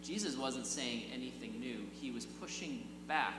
Jesus 0.01 0.37
wasn't 0.37 0.67
saying 0.67 1.03
anything 1.13 1.59
new. 1.59 1.79
He 1.99 2.11
was 2.11 2.25
pushing 2.25 2.87
back 3.07 3.33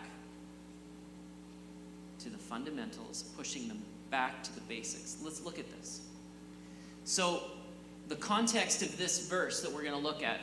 to 2.19 2.29
the 2.29 2.39
fundamentals, 2.39 3.23
pushing 3.37 3.69
them 3.69 3.81
back 4.11 4.43
to 4.43 4.55
the 4.55 4.61
basics. 4.63 5.19
Let's 5.23 5.45
look 5.45 5.59
at 5.59 5.71
this. 5.79 6.01
So, 7.07 7.45
the 8.09 8.17
context 8.17 8.83
of 8.83 8.99
this 8.99 9.29
verse 9.29 9.63
that 9.63 9.73
we're 9.73 9.83
going 9.83 9.95
to 9.95 9.99
look 9.99 10.25
at 10.25 10.41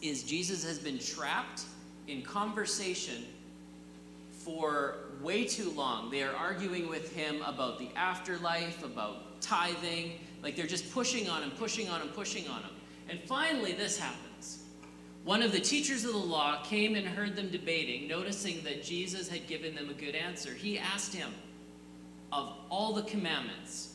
is 0.00 0.22
Jesus 0.22 0.64
has 0.64 0.78
been 0.78 0.98
trapped 0.98 1.62
in 2.06 2.22
conversation 2.22 3.24
for 4.30 4.94
way 5.20 5.44
too 5.44 5.70
long. 5.70 6.08
They 6.08 6.22
are 6.22 6.32
arguing 6.34 6.88
with 6.88 7.12
him 7.12 7.42
about 7.42 7.80
the 7.80 7.88
afterlife, 7.96 8.84
about 8.84 9.40
tithing. 9.40 10.20
Like 10.40 10.54
they're 10.54 10.68
just 10.68 10.92
pushing 10.92 11.28
on 11.28 11.42
him, 11.42 11.50
pushing 11.50 11.88
on 11.88 12.00
him, 12.00 12.08
pushing 12.10 12.46
on 12.46 12.62
him. 12.62 12.70
And 13.08 13.18
finally, 13.26 13.72
this 13.72 13.98
happens. 13.98 14.62
One 15.24 15.42
of 15.42 15.50
the 15.50 15.60
teachers 15.60 16.04
of 16.04 16.12
the 16.12 16.18
law 16.18 16.62
came 16.62 16.94
and 16.94 17.04
heard 17.04 17.34
them 17.34 17.50
debating, 17.50 18.06
noticing 18.06 18.62
that 18.62 18.84
Jesus 18.84 19.28
had 19.28 19.48
given 19.48 19.74
them 19.74 19.90
a 19.90 19.94
good 19.94 20.14
answer. 20.14 20.54
He 20.54 20.78
asked 20.78 21.12
him, 21.12 21.32
Of 22.32 22.54
all 22.70 22.92
the 22.92 23.02
commandments, 23.02 23.89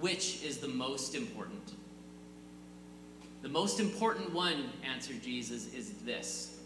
which 0.00 0.42
is 0.42 0.58
the 0.58 0.68
most 0.68 1.14
important? 1.14 1.72
The 3.42 3.48
most 3.48 3.80
important 3.80 4.32
one, 4.32 4.70
answered 4.84 5.22
Jesus, 5.22 5.72
is 5.72 5.92
this 6.04 6.58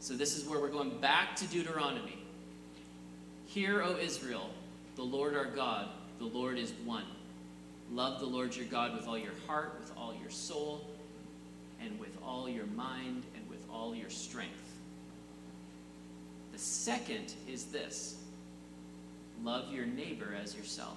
so 0.00 0.14
this 0.14 0.36
is 0.36 0.44
where 0.44 0.60
we're 0.60 0.68
going 0.68 0.96
back 1.00 1.34
to 1.36 1.46
Deuteronomy. 1.46 2.18
Hear, 3.46 3.82
O 3.82 3.96
Israel, 3.96 4.50
the 4.96 5.02
Lord 5.02 5.34
our 5.34 5.44
God, 5.44 5.88
the 6.18 6.24
Lord 6.24 6.56
is 6.56 6.72
one. 6.84 7.04
Love 7.90 8.20
the 8.20 8.26
Lord 8.26 8.54
your 8.54 8.66
God 8.66 8.94
with 8.94 9.08
all 9.08 9.18
your 9.18 9.32
heart, 9.46 9.76
with 9.80 9.92
all 9.96 10.14
your 10.20 10.30
soul, 10.30 10.86
and 11.80 11.98
with 11.98 12.16
all 12.22 12.48
your 12.48 12.66
mind, 12.66 13.24
and 13.34 13.48
with 13.48 13.64
all 13.72 13.94
your 13.94 14.10
strength. 14.10 14.72
The 16.52 16.58
second 16.58 17.34
is 17.48 17.64
this 17.64 18.16
love 19.42 19.72
your 19.72 19.86
neighbor 19.86 20.36
as 20.40 20.54
yourself. 20.54 20.96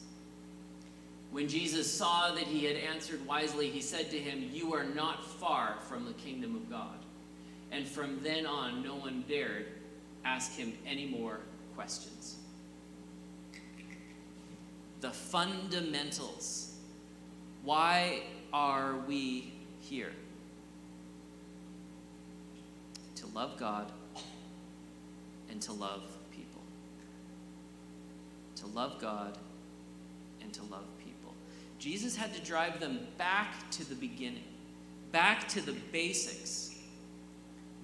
When 1.31 1.47
Jesus 1.47 1.91
saw 1.91 2.33
that 2.33 2.43
he 2.43 2.65
had 2.65 2.75
answered 2.75 3.25
wisely, 3.25 3.69
he 3.69 3.81
said 3.81 4.11
to 4.11 4.19
him, 4.19 4.49
You 4.51 4.73
are 4.73 4.83
not 4.83 5.25
far 5.25 5.77
from 5.87 6.05
the 6.05 6.13
kingdom 6.13 6.55
of 6.55 6.69
God. 6.69 6.97
And 7.71 7.87
from 7.87 8.21
then 8.21 8.45
on, 8.45 8.83
no 8.83 8.95
one 8.95 9.23
dared 9.29 9.67
ask 10.25 10.55
him 10.55 10.73
any 10.85 11.05
more 11.05 11.39
questions. 11.75 12.35
The 14.99 15.09
fundamentals. 15.09 16.75
Why 17.63 18.23
are 18.51 18.97
we 19.07 19.53
here? 19.79 20.11
To 23.15 23.27
love 23.27 23.57
God 23.57 23.91
and 25.49 25.61
to 25.61 25.71
love 25.71 26.03
people. 26.31 26.61
To 28.57 28.67
love 28.67 28.99
God 28.99 29.37
and 30.41 30.53
to 30.53 30.63
love 30.63 30.85
people. 30.97 31.00
Jesus 31.81 32.15
had 32.15 32.33
to 32.33 32.41
drive 32.41 32.79
them 32.79 32.99
back 33.17 33.69
to 33.71 33.89
the 33.89 33.95
beginning, 33.95 34.45
back 35.11 35.49
to 35.49 35.61
the 35.61 35.73
basics. 35.91 36.75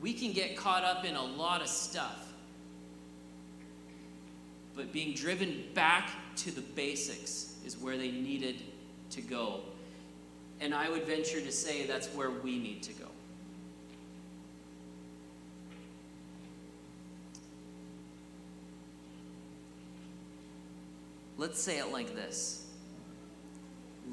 We 0.02 0.14
can 0.14 0.32
get 0.32 0.56
caught 0.56 0.86
up 0.86 1.04
in 1.04 1.16
a 1.16 1.24
lot 1.24 1.62
of 1.62 1.68
stuff 1.68 2.28
but 4.78 4.94
being 4.94 5.16
driven 5.16 5.64
back 5.74 6.12
to 6.36 6.52
the 6.52 6.62
basics 6.62 7.56
is 7.66 7.76
where 7.78 7.98
they 7.98 8.12
needed 8.12 8.58
to 9.10 9.22
go. 9.22 9.62
And 10.62 10.74
I 10.74 10.88
would 10.88 11.04
venture 11.04 11.42
to 11.42 11.52
say 11.52 11.88
that's 11.88 12.08
where 12.10 12.30
we 12.30 12.60
need 12.60 12.84
to 12.84 12.94
go. 12.94 13.08
Let's 21.40 21.60
say 21.60 21.80
it 21.80 21.92
like 21.92 22.16
this 22.16 22.67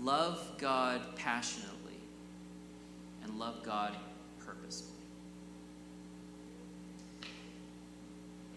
love 0.03 0.53
God 0.59 1.01
passionately 1.17 1.99
and 3.23 3.39
love 3.39 3.63
God 3.63 3.95
purposefully. 4.45 4.91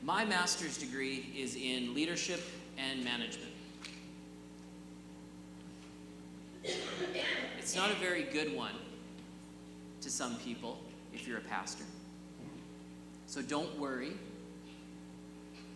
My 0.04 0.26
master's 0.26 0.78
degree 0.78 1.30
is 1.38 1.56
in 1.56 1.94
leadership 1.94 2.42
and 2.78 3.04
management. 3.04 3.52
It's 7.58 7.76
not 7.76 7.92
a 7.92 7.96
very 7.96 8.24
good 8.24 8.56
one 8.56 8.74
to 10.02 10.10
some 10.10 10.36
people 10.38 10.80
if 11.14 11.28
you're 11.28 11.40
a 11.40 11.42
pastor. 11.42 11.84
So 13.26 13.42
don't 13.42 13.78
worry. 13.78 14.14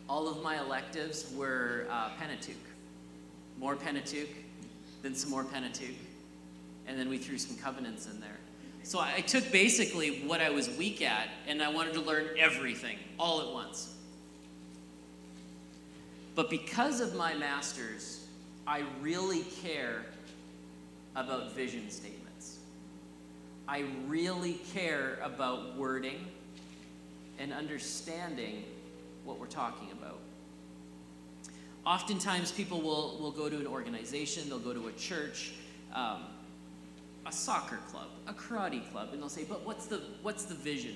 All 0.08 0.28
of 0.28 0.42
my 0.42 0.60
electives 0.60 1.32
were 1.36 1.86
uh, 1.90 2.10
Pentateuch. 2.18 2.56
More 3.60 3.76
Pentateuch, 3.76 4.30
then 5.02 5.16
some 5.16 5.30
more 5.30 5.44
Pentateuch, 5.44 5.96
and 6.88 7.00
then 7.00 7.10
we 7.10 7.18
threw 7.18 7.38
some 7.38 7.58
covenants 7.58 8.08
in 8.08 8.20
there. 8.20 8.38
So 8.84 9.00
I 9.00 9.22
took 9.22 9.52
basically 9.52 10.22
what 10.26 10.42
I 10.42 10.50
was 10.50 10.70
weak 10.70 11.02
at 11.02 11.30
and 11.48 11.62
I 11.62 11.70
wanted 11.72 11.94
to 11.94 12.02
learn 12.02 12.30
everything 12.38 12.98
all 13.20 13.42
at 13.42 13.54
once. 13.54 13.94
But 16.34 16.50
because 16.50 17.00
of 17.00 17.16
my 17.16 17.34
master's, 17.36 18.26
I 18.66 18.84
really 19.02 19.44
care 19.62 20.06
about 21.16 21.54
vision 21.54 21.90
statements. 21.90 22.58
I 23.68 23.86
really 24.08 24.54
care 24.74 25.20
about 25.22 25.78
wording 25.78 26.26
and 27.38 27.54
understanding 27.54 28.64
what 29.26 29.40
we're 29.40 29.46
talking 29.48 29.92
about. 29.92 30.20
Oftentimes, 31.86 32.52
people 32.52 32.82
will, 32.82 33.18
will 33.20 33.32
go 33.32 33.50
to 33.50 33.58
an 33.58 33.66
organization, 33.66 34.48
they'll 34.48 34.60
go 34.60 34.74
to 34.74 34.88
a 34.88 34.92
church, 34.94 35.54
um, 35.94 36.24
a 37.26 37.32
soccer 37.32 37.80
club, 37.90 38.08
a 38.28 38.34
karate 38.34 38.90
club, 38.92 39.10
and 39.14 39.22
they'll 39.22 39.30
say, 39.30 39.46
But 39.46 39.66
what's 39.66 39.88
the, 39.88 40.02
what's 40.22 40.46
the 40.46 40.54
vision? 40.54 40.96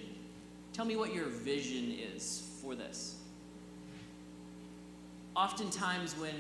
Tell 0.73 0.85
me 0.85 0.95
what 0.95 1.13
your 1.13 1.25
vision 1.25 1.95
is 2.13 2.47
for 2.61 2.75
this. 2.75 3.15
Oftentimes, 5.35 6.13
when 6.19 6.35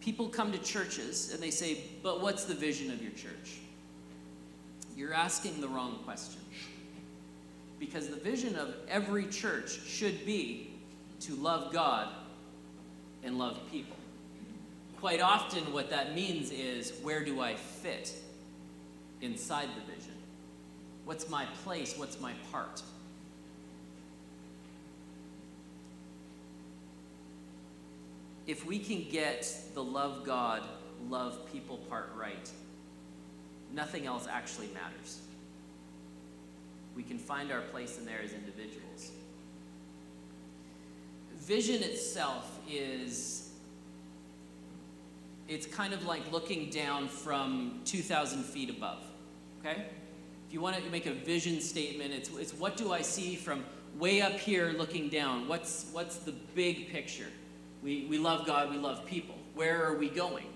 people 0.00 0.28
come 0.28 0.52
to 0.52 0.58
churches 0.58 1.32
and 1.32 1.42
they 1.42 1.50
say, 1.50 1.80
But 2.02 2.20
what's 2.20 2.44
the 2.44 2.54
vision 2.54 2.92
of 2.92 3.00
your 3.00 3.12
church? 3.12 3.60
You're 4.94 5.14
asking 5.14 5.60
the 5.60 5.68
wrong 5.68 6.00
question. 6.04 6.40
Because 7.78 8.08
the 8.08 8.16
vision 8.16 8.56
of 8.56 8.74
every 8.88 9.26
church 9.26 9.80
should 9.86 10.24
be 10.26 10.70
to 11.20 11.34
love 11.34 11.72
God 11.72 12.08
and 13.24 13.38
love 13.38 13.60
people. 13.70 13.96
Quite 15.00 15.20
often, 15.20 15.72
what 15.72 15.90
that 15.90 16.14
means 16.14 16.50
is 16.50 16.92
where 17.02 17.24
do 17.24 17.40
I 17.40 17.54
fit 17.54 18.12
inside 19.20 19.68
the 19.74 19.92
vision? 19.92 20.14
What's 21.04 21.28
my 21.28 21.44
place? 21.64 21.96
What's 21.96 22.20
my 22.20 22.32
part? 22.50 22.82
If 28.46 28.64
we 28.64 28.78
can 28.78 29.04
get 29.10 29.52
the 29.74 29.82
love 29.82 30.24
God, 30.24 30.62
love 31.08 31.50
people 31.52 31.78
part 31.88 32.10
right, 32.16 32.50
nothing 33.74 34.06
else 34.06 34.26
actually 34.30 34.68
matters. 34.68 35.20
We 36.94 37.02
can 37.02 37.18
find 37.18 37.52
our 37.52 37.60
place 37.60 37.98
in 37.98 38.06
there 38.06 38.20
as 38.24 38.32
individuals. 38.32 39.10
Vision 41.36 41.82
itself 41.82 42.58
is 42.68 43.50
it's 45.48 45.66
kind 45.66 45.92
of 45.92 46.04
like 46.04 46.30
looking 46.32 46.70
down 46.70 47.08
from 47.08 47.80
2,000 47.84 48.42
feet 48.42 48.70
above. 48.70 49.02
Okay? 49.60 49.86
If 50.46 50.52
you 50.52 50.60
want 50.60 50.76
to 50.76 50.90
make 50.90 51.06
a 51.06 51.12
vision 51.12 51.60
statement, 51.60 52.12
it's, 52.12 52.30
it's 52.30 52.52
what 52.52 52.76
do 52.76 52.92
I 52.92 53.02
see 53.02 53.36
from 53.36 53.64
way 53.98 54.20
up 54.20 54.32
here 54.32 54.74
looking 54.76 55.08
down? 55.08 55.48
What's, 55.48 55.86
what's 55.92 56.16
the 56.16 56.32
big 56.54 56.90
picture? 56.90 57.28
We, 57.82 58.06
we 58.10 58.18
love 58.18 58.46
God, 58.46 58.70
we 58.70 58.76
love 58.76 59.06
people. 59.06 59.36
Where 59.54 59.84
are 59.84 59.96
we 59.96 60.08
going? 60.08 60.46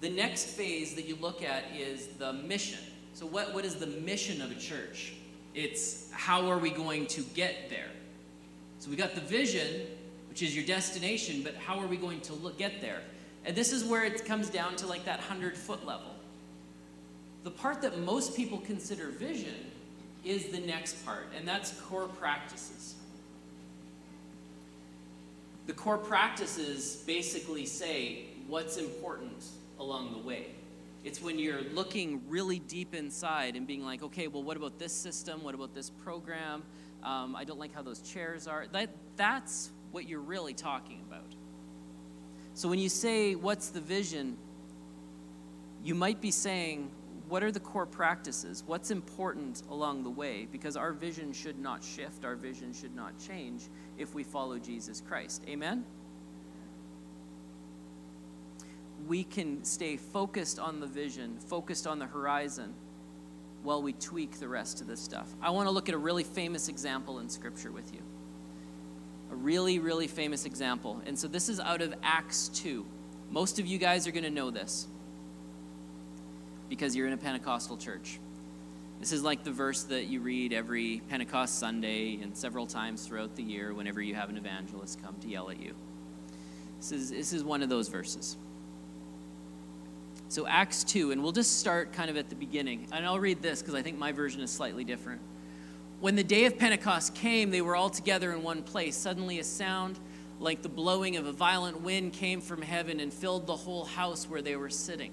The 0.00 0.10
next 0.10 0.46
phase 0.46 0.94
that 0.94 1.06
you 1.06 1.16
look 1.20 1.42
at 1.42 1.64
is 1.76 2.08
the 2.18 2.32
mission. 2.32 2.80
So, 3.14 3.26
what, 3.26 3.52
what 3.54 3.64
is 3.64 3.76
the 3.76 3.86
mission 3.86 4.40
of 4.40 4.50
a 4.50 4.54
church? 4.54 5.14
It's 5.54 6.10
how 6.12 6.48
are 6.48 6.58
we 6.58 6.70
going 6.70 7.06
to 7.08 7.22
get 7.34 7.68
there? 7.68 7.90
So, 8.80 8.90
we 8.90 8.96
got 8.96 9.14
the 9.14 9.20
vision, 9.20 9.86
which 10.28 10.42
is 10.42 10.56
your 10.56 10.64
destination, 10.64 11.42
but 11.42 11.54
how 11.54 11.78
are 11.78 11.86
we 11.86 11.96
going 11.96 12.20
to 12.22 12.32
look, 12.32 12.58
get 12.58 12.80
there? 12.80 13.02
And 13.44 13.54
this 13.54 13.72
is 13.72 13.84
where 13.84 14.04
it 14.04 14.24
comes 14.24 14.50
down 14.50 14.74
to 14.76 14.86
like 14.86 15.04
that 15.04 15.18
100 15.18 15.56
foot 15.56 15.86
level. 15.86 16.14
The 17.44 17.50
part 17.50 17.82
that 17.82 17.98
most 18.00 18.36
people 18.36 18.58
consider 18.58 19.08
vision 19.08 19.54
is 20.24 20.46
the 20.46 20.60
next 20.60 21.04
part, 21.04 21.26
and 21.36 21.46
that's 21.46 21.72
core 21.82 22.08
practices. 22.08 22.94
The 25.66 25.72
core 25.72 25.98
practices 25.98 27.02
basically 27.06 27.64
say 27.64 28.24
what's 28.48 28.76
important 28.76 29.44
along 29.78 30.12
the 30.12 30.18
way. 30.26 30.46
It's 31.04 31.22
when 31.22 31.38
you're 31.38 31.62
looking 31.72 32.22
really 32.28 32.58
deep 32.58 32.94
inside 32.94 33.56
and 33.56 33.66
being 33.66 33.84
like, 33.84 34.02
okay, 34.02 34.26
well, 34.26 34.42
what 34.42 34.56
about 34.56 34.78
this 34.78 34.92
system? 34.92 35.42
What 35.42 35.54
about 35.54 35.74
this 35.74 35.88
program? 35.88 36.62
Um, 37.02 37.34
I 37.34 37.44
don't 37.44 37.58
like 37.58 37.74
how 37.74 37.82
those 37.82 38.00
chairs 38.00 38.46
are. 38.46 38.66
That, 38.72 38.90
that's 39.16 39.70
what 39.92 40.08
you're 40.08 40.20
really 40.20 40.54
talking 40.54 41.00
about. 41.08 41.34
So 42.54 42.68
when 42.68 42.78
you 42.78 42.88
say, 42.88 43.34
what's 43.34 43.68
the 43.68 43.80
vision? 43.80 44.36
You 45.82 45.94
might 45.94 46.20
be 46.20 46.30
saying, 46.30 46.90
what 47.28 47.42
are 47.42 47.52
the 47.52 47.60
core 47.60 47.86
practices? 47.86 48.64
What's 48.66 48.90
important 48.90 49.62
along 49.70 50.02
the 50.02 50.10
way? 50.10 50.48
Because 50.50 50.76
our 50.76 50.92
vision 50.92 51.32
should 51.32 51.58
not 51.58 51.82
shift, 51.82 52.24
our 52.24 52.34
vision 52.34 52.72
should 52.72 52.94
not 52.94 53.12
change 53.18 53.62
if 53.98 54.14
we 54.14 54.24
follow 54.24 54.58
Jesus 54.58 55.00
Christ. 55.00 55.44
Amen? 55.48 55.84
We 59.06 59.22
can 59.24 59.64
stay 59.64 59.96
focused 59.96 60.58
on 60.58 60.80
the 60.80 60.86
vision, 60.86 61.38
focused 61.38 61.86
on 61.86 62.00
the 62.00 62.06
horizon, 62.06 62.74
while 63.62 63.82
we 63.82 63.92
tweak 63.92 64.38
the 64.38 64.48
rest 64.48 64.80
of 64.80 64.86
this 64.86 65.00
stuff. 65.00 65.28
I 65.42 65.50
want 65.50 65.66
to 65.66 65.70
look 65.70 65.88
at 65.88 65.94
a 65.94 65.98
really 65.98 66.24
famous 66.24 66.68
example 66.68 67.18
in 67.18 67.28
Scripture 67.28 67.70
with 67.70 67.92
you. 67.92 68.00
A 69.32 69.34
really, 69.34 69.78
really 69.78 70.06
famous 70.06 70.46
example. 70.46 71.00
And 71.06 71.18
so 71.18 71.28
this 71.28 71.48
is 71.48 71.60
out 71.60 71.82
of 71.82 71.94
Acts 72.02 72.48
2. 72.48 72.84
Most 73.30 73.58
of 73.58 73.66
you 73.66 73.78
guys 73.78 74.06
are 74.06 74.12
going 74.12 74.24
to 74.24 74.30
know 74.30 74.50
this 74.50 74.86
because 76.68 76.96
you're 76.96 77.06
in 77.06 77.12
a 77.12 77.18
Pentecostal 77.18 77.76
church. 77.76 78.18
This 79.00 79.12
is 79.12 79.22
like 79.22 79.44
the 79.44 79.50
verse 79.50 79.84
that 79.84 80.06
you 80.06 80.20
read 80.20 80.52
every 80.52 81.00
Pentecost 81.08 81.58
Sunday 81.58 82.18
and 82.22 82.36
several 82.36 82.66
times 82.66 83.06
throughout 83.06 83.34
the 83.34 83.42
year 83.42 83.72
whenever 83.72 84.02
you 84.02 84.14
have 84.14 84.30
an 84.30 84.36
evangelist 84.36 85.02
come 85.02 85.14
to 85.22 85.28
yell 85.28 85.50
at 85.50 85.60
you. 85.60 85.74
This 86.78 86.92
is, 86.92 87.10
this 87.10 87.32
is 87.32 87.42
one 87.42 87.62
of 87.62 87.68
those 87.68 87.88
verses. 87.88 88.36
So, 90.30 90.46
Acts 90.46 90.84
2, 90.84 91.10
and 91.10 91.24
we'll 91.24 91.32
just 91.32 91.58
start 91.58 91.92
kind 91.92 92.08
of 92.08 92.16
at 92.16 92.28
the 92.28 92.36
beginning. 92.36 92.86
And 92.92 93.04
I'll 93.04 93.18
read 93.18 93.42
this 93.42 93.62
because 93.62 93.74
I 93.74 93.82
think 93.82 93.98
my 93.98 94.12
version 94.12 94.40
is 94.42 94.50
slightly 94.52 94.84
different. 94.84 95.20
When 95.98 96.14
the 96.14 96.22
day 96.22 96.44
of 96.44 96.56
Pentecost 96.56 97.16
came, 97.16 97.50
they 97.50 97.60
were 97.60 97.74
all 97.74 97.90
together 97.90 98.30
in 98.30 98.44
one 98.44 98.62
place. 98.62 98.96
Suddenly, 98.96 99.40
a 99.40 99.44
sound 99.44 99.98
like 100.38 100.62
the 100.62 100.68
blowing 100.68 101.16
of 101.16 101.26
a 101.26 101.32
violent 101.32 101.80
wind 101.80 102.12
came 102.12 102.40
from 102.40 102.62
heaven 102.62 103.00
and 103.00 103.12
filled 103.12 103.48
the 103.48 103.56
whole 103.56 103.84
house 103.84 104.30
where 104.30 104.40
they 104.40 104.54
were 104.54 104.70
sitting. 104.70 105.10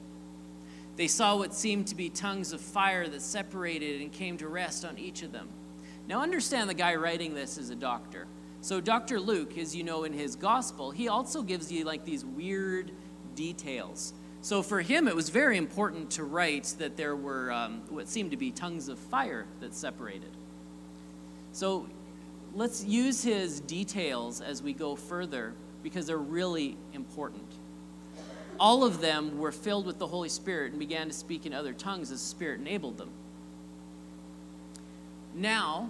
They 0.97 1.07
saw 1.07 1.35
what 1.35 1.51
seemed 1.51 1.87
to 1.87 1.95
be 1.95 2.09
tongues 2.09 2.53
of 2.53 2.61
fire 2.61 3.07
that 3.07 3.23
separated 3.23 4.01
and 4.01 4.11
came 4.11 4.37
to 4.37 4.47
rest 4.47 4.85
on 4.85 4.99
each 4.99 5.23
of 5.23 5.31
them. 5.31 5.49
Now, 6.07 6.21
understand 6.21 6.69
the 6.69 6.75
guy 6.75 6.93
writing 6.93 7.33
this 7.33 7.57
is 7.57 7.71
a 7.71 7.75
doctor. 7.75 8.27
So, 8.61 8.79
Dr. 8.79 9.19
Luke, 9.19 9.57
as 9.57 9.75
you 9.75 9.83
know 9.83 10.03
in 10.03 10.13
his 10.13 10.35
gospel, 10.35 10.91
he 10.91 11.07
also 11.07 11.41
gives 11.41 11.71
you 11.71 11.85
like 11.85 12.05
these 12.05 12.23
weird 12.23 12.91
details. 13.33 14.13
So, 14.41 14.61
for 14.63 14.81
him, 14.81 15.07
it 15.07 15.15
was 15.15 15.29
very 15.29 15.57
important 15.57 16.11
to 16.11 16.23
write 16.23 16.75
that 16.77 16.95
there 16.95 17.15
were 17.15 17.51
um, 17.51 17.81
what 17.89 18.07
seemed 18.07 18.31
to 18.31 18.37
be 18.37 18.51
tongues 18.51 18.87
of 18.87 18.97
fire 18.97 19.45
that 19.59 19.73
separated. 19.73 20.31
So, 21.51 21.87
let's 22.53 22.83
use 22.83 23.23
his 23.23 23.59
details 23.59 24.39
as 24.39 24.61
we 24.61 24.73
go 24.73 24.95
further 24.95 25.53
because 25.83 26.07
they're 26.07 26.17
really 26.17 26.77
important 26.93 27.47
all 28.59 28.83
of 28.83 29.01
them 29.01 29.37
were 29.37 29.51
filled 29.51 29.85
with 29.85 29.99
the 29.99 30.07
Holy 30.07 30.29
Spirit 30.29 30.71
and 30.71 30.79
began 30.79 31.07
to 31.07 31.13
speak 31.13 31.45
in 31.45 31.53
other 31.53 31.73
tongues 31.73 32.11
as 32.11 32.21
the 32.21 32.27
Spirit 32.27 32.59
enabled 32.59 32.97
them. 32.97 33.09
Now, 35.33 35.89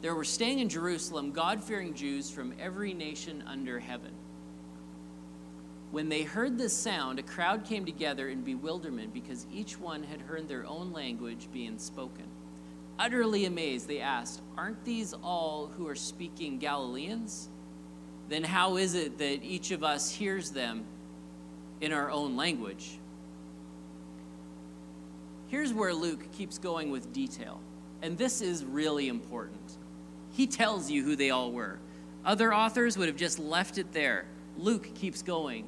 there 0.00 0.14
were 0.14 0.24
staying 0.24 0.60
in 0.60 0.68
Jerusalem 0.68 1.32
God 1.32 1.62
fearing 1.62 1.94
Jews 1.94 2.30
from 2.30 2.54
every 2.58 2.94
nation 2.94 3.44
under 3.46 3.78
heaven. 3.78 4.10
When 5.92 6.08
they 6.08 6.22
heard 6.22 6.56
this 6.56 6.72
sound, 6.72 7.18
a 7.18 7.22
crowd 7.22 7.66
came 7.66 7.84
together 7.84 8.30
in 8.30 8.40
bewilderment 8.40 9.12
because 9.12 9.46
each 9.52 9.78
one 9.78 10.02
had 10.02 10.22
heard 10.22 10.48
their 10.48 10.66
own 10.66 10.90
language 10.90 11.48
being 11.52 11.78
spoken. 11.78 12.24
Utterly 12.98 13.44
amazed, 13.44 13.88
they 13.88 14.00
asked, 14.00 14.40
Aren't 14.56 14.82
these 14.86 15.12
all 15.12 15.70
who 15.76 15.86
are 15.86 15.94
speaking 15.94 16.58
Galileans? 16.58 17.50
Then 18.30 18.42
how 18.42 18.78
is 18.78 18.94
it 18.94 19.18
that 19.18 19.44
each 19.44 19.70
of 19.70 19.84
us 19.84 20.10
hears 20.10 20.50
them 20.52 20.84
in 21.82 21.92
our 21.92 22.10
own 22.10 22.38
language? 22.38 22.98
Here's 25.48 25.74
where 25.74 25.92
Luke 25.92 26.32
keeps 26.32 26.56
going 26.56 26.90
with 26.90 27.12
detail, 27.12 27.60
and 28.00 28.16
this 28.16 28.40
is 28.40 28.64
really 28.64 29.08
important. 29.08 29.76
He 30.30 30.46
tells 30.46 30.90
you 30.90 31.04
who 31.04 31.16
they 31.16 31.28
all 31.28 31.52
were. 31.52 31.78
Other 32.24 32.54
authors 32.54 32.96
would 32.96 33.08
have 33.08 33.18
just 33.18 33.38
left 33.38 33.76
it 33.76 33.92
there. 33.92 34.24
Luke 34.56 34.94
keeps 34.94 35.20
going. 35.20 35.66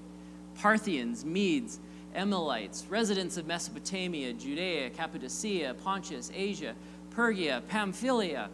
Parthians, 0.56 1.24
Medes, 1.24 1.80
Elamites, 2.14 2.86
residents 2.88 3.36
of 3.36 3.46
Mesopotamia, 3.46 4.32
Judea, 4.32 4.90
Cappadocia, 4.90 5.74
Pontus, 5.82 6.30
Asia, 6.34 6.74
Phrygia, 7.10 7.62
Pamphylia, 7.68 8.48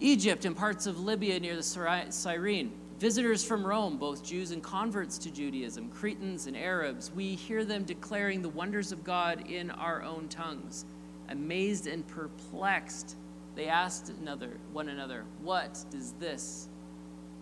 Egypt, 0.00 0.44
and 0.44 0.56
parts 0.56 0.86
of 0.86 1.00
Libya 1.00 1.40
near 1.40 1.56
the 1.56 1.62
Cyrene. 2.10 2.72
Visitors 2.98 3.44
from 3.44 3.66
Rome, 3.66 3.98
both 3.98 4.24
Jews 4.24 4.52
and 4.52 4.62
converts 4.62 5.18
to 5.18 5.30
Judaism, 5.30 5.90
Cretans 5.90 6.46
and 6.46 6.56
Arabs, 6.56 7.10
we 7.14 7.34
hear 7.34 7.64
them 7.64 7.84
declaring 7.84 8.40
the 8.40 8.48
wonders 8.48 8.90
of 8.90 9.04
God 9.04 9.50
in 9.50 9.70
our 9.70 10.02
own 10.02 10.28
tongues. 10.28 10.86
Amazed 11.28 11.86
and 11.86 12.06
perplexed, 12.06 13.16
they 13.54 13.68
asked 13.68 14.10
another, 14.20 14.56
one 14.72 14.88
another, 14.88 15.24
What 15.42 15.84
does 15.90 16.12
this 16.12 16.68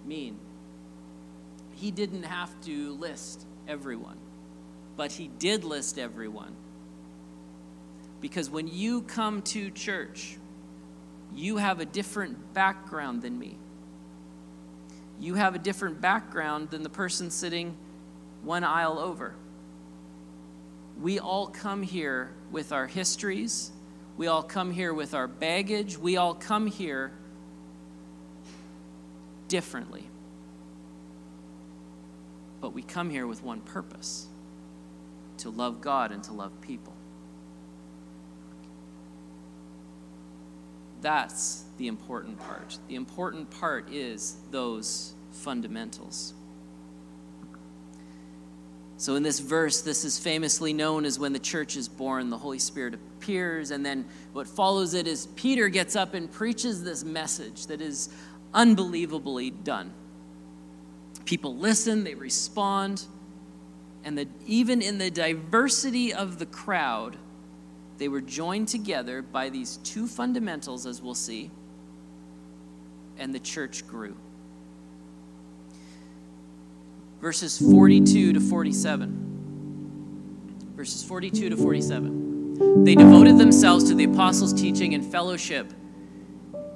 mean? 0.04 0.38
He 1.76 1.90
didn't 1.90 2.24
have 2.24 2.50
to 2.62 2.92
list 2.94 3.44
everyone, 3.68 4.16
but 4.96 5.12
he 5.12 5.28
did 5.28 5.64
list 5.64 5.98
everyone. 5.98 6.54
Because 8.20 8.48
when 8.48 8.68
you 8.68 9.02
come 9.02 9.42
to 9.42 9.70
church, 9.70 10.38
you 11.34 11.56
have 11.56 11.80
a 11.80 11.84
different 11.84 12.54
background 12.54 13.22
than 13.22 13.38
me. 13.38 13.56
You 15.20 15.34
have 15.34 15.54
a 15.54 15.58
different 15.58 16.00
background 16.00 16.70
than 16.70 16.82
the 16.82 16.88
person 16.88 17.30
sitting 17.30 17.76
one 18.42 18.64
aisle 18.64 18.98
over. 18.98 19.34
We 21.00 21.18
all 21.18 21.48
come 21.48 21.82
here 21.82 22.30
with 22.50 22.72
our 22.72 22.86
histories. 22.86 23.72
We 24.16 24.28
all 24.28 24.42
come 24.42 24.70
here 24.70 24.94
with 24.94 25.12
our 25.12 25.26
baggage. 25.26 25.98
We 25.98 26.16
all 26.16 26.34
come 26.34 26.66
here 26.66 27.10
differently. 29.48 30.08
But 32.64 32.72
we 32.72 32.80
come 32.80 33.10
here 33.10 33.26
with 33.26 33.44
one 33.44 33.60
purpose 33.60 34.26
to 35.36 35.50
love 35.50 35.82
God 35.82 36.12
and 36.12 36.24
to 36.24 36.32
love 36.32 36.50
people. 36.62 36.94
That's 41.02 41.64
the 41.76 41.88
important 41.88 42.38
part. 42.38 42.78
The 42.88 42.94
important 42.94 43.50
part 43.50 43.92
is 43.92 44.38
those 44.50 45.12
fundamentals. 45.30 46.32
So, 48.96 49.16
in 49.16 49.22
this 49.22 49.40
verse, 49.40 49.82
this 49.82 50.02
is 50.06 50.18
famously 50.18 50.72
known 50.72 51.04
as 51.04 51.18
when 51.18 51.34
the 51.34 51.38
church 51.38 51.76
is 51.76 51.86
born, 51.86 52.30
the 52.30 52.38
Holy 52.38 52.58
Spirit 52.58 52.94
appears. 52.94 53.72
And 53.72 53.84
then 53.84 54.06
what 54.32 54.46
follows 54.46 54.94
it 54.94 55.06
is 55.06 55.26
Peter 55.36 55.68
gets 55.68 55.96
up 55.96 56.14
and 56.14 56.32
preaches 56.32 56.82
this 56.82 57.04
message 57.04 57.66
that 57.66 57.82
is 57.82 58.08
unbelievably 58.54 59.50
done. 59.50 59.92
People 61.24 61.56
listen, 61.56 62.04
they 62.04 62.14
respond, 62.14 63.04
and 64.04 64.18
the, 64.18 64.28
even 64.46 64.82
in 64.82 64.98
the 64.98 65.10
diversity 65.10 66.12
of 66.12 66.38
the 66.38 66.46
crowd, 66.46 67.16
they 67.98 68.08
were 68.08 68.20
joined 68.20 68.68
together 68.68 69.22
by 69.22 69.48
these 69.48 69.78
two 69.78 70.06
fundamentals, 70.06 70.86
as 70.86 71.00
we'll 71.00 71.14
see, 71.14 71.50
and 73.18 73.34
the 73.34 73.38
church 73.38 73.86
grew. 73.86 74.16
Verses 77.20 77.58
42 77.58 78.34
to 78.34 78.40
47. 78.40 80.72
Verses 80.76 81.02
42 81.04 81.50
to 81.50 81.56
47. 81.56 82.84
They 82.84 82.94
devoted 82.94 83.38
themselves 83.38 83.88
to 83.88 83.94
the 83.94 84.04
apostles' 84.04 84.52
teaching 84.52 84.94
and 84.94 85.10
fellowship 85.10 85.72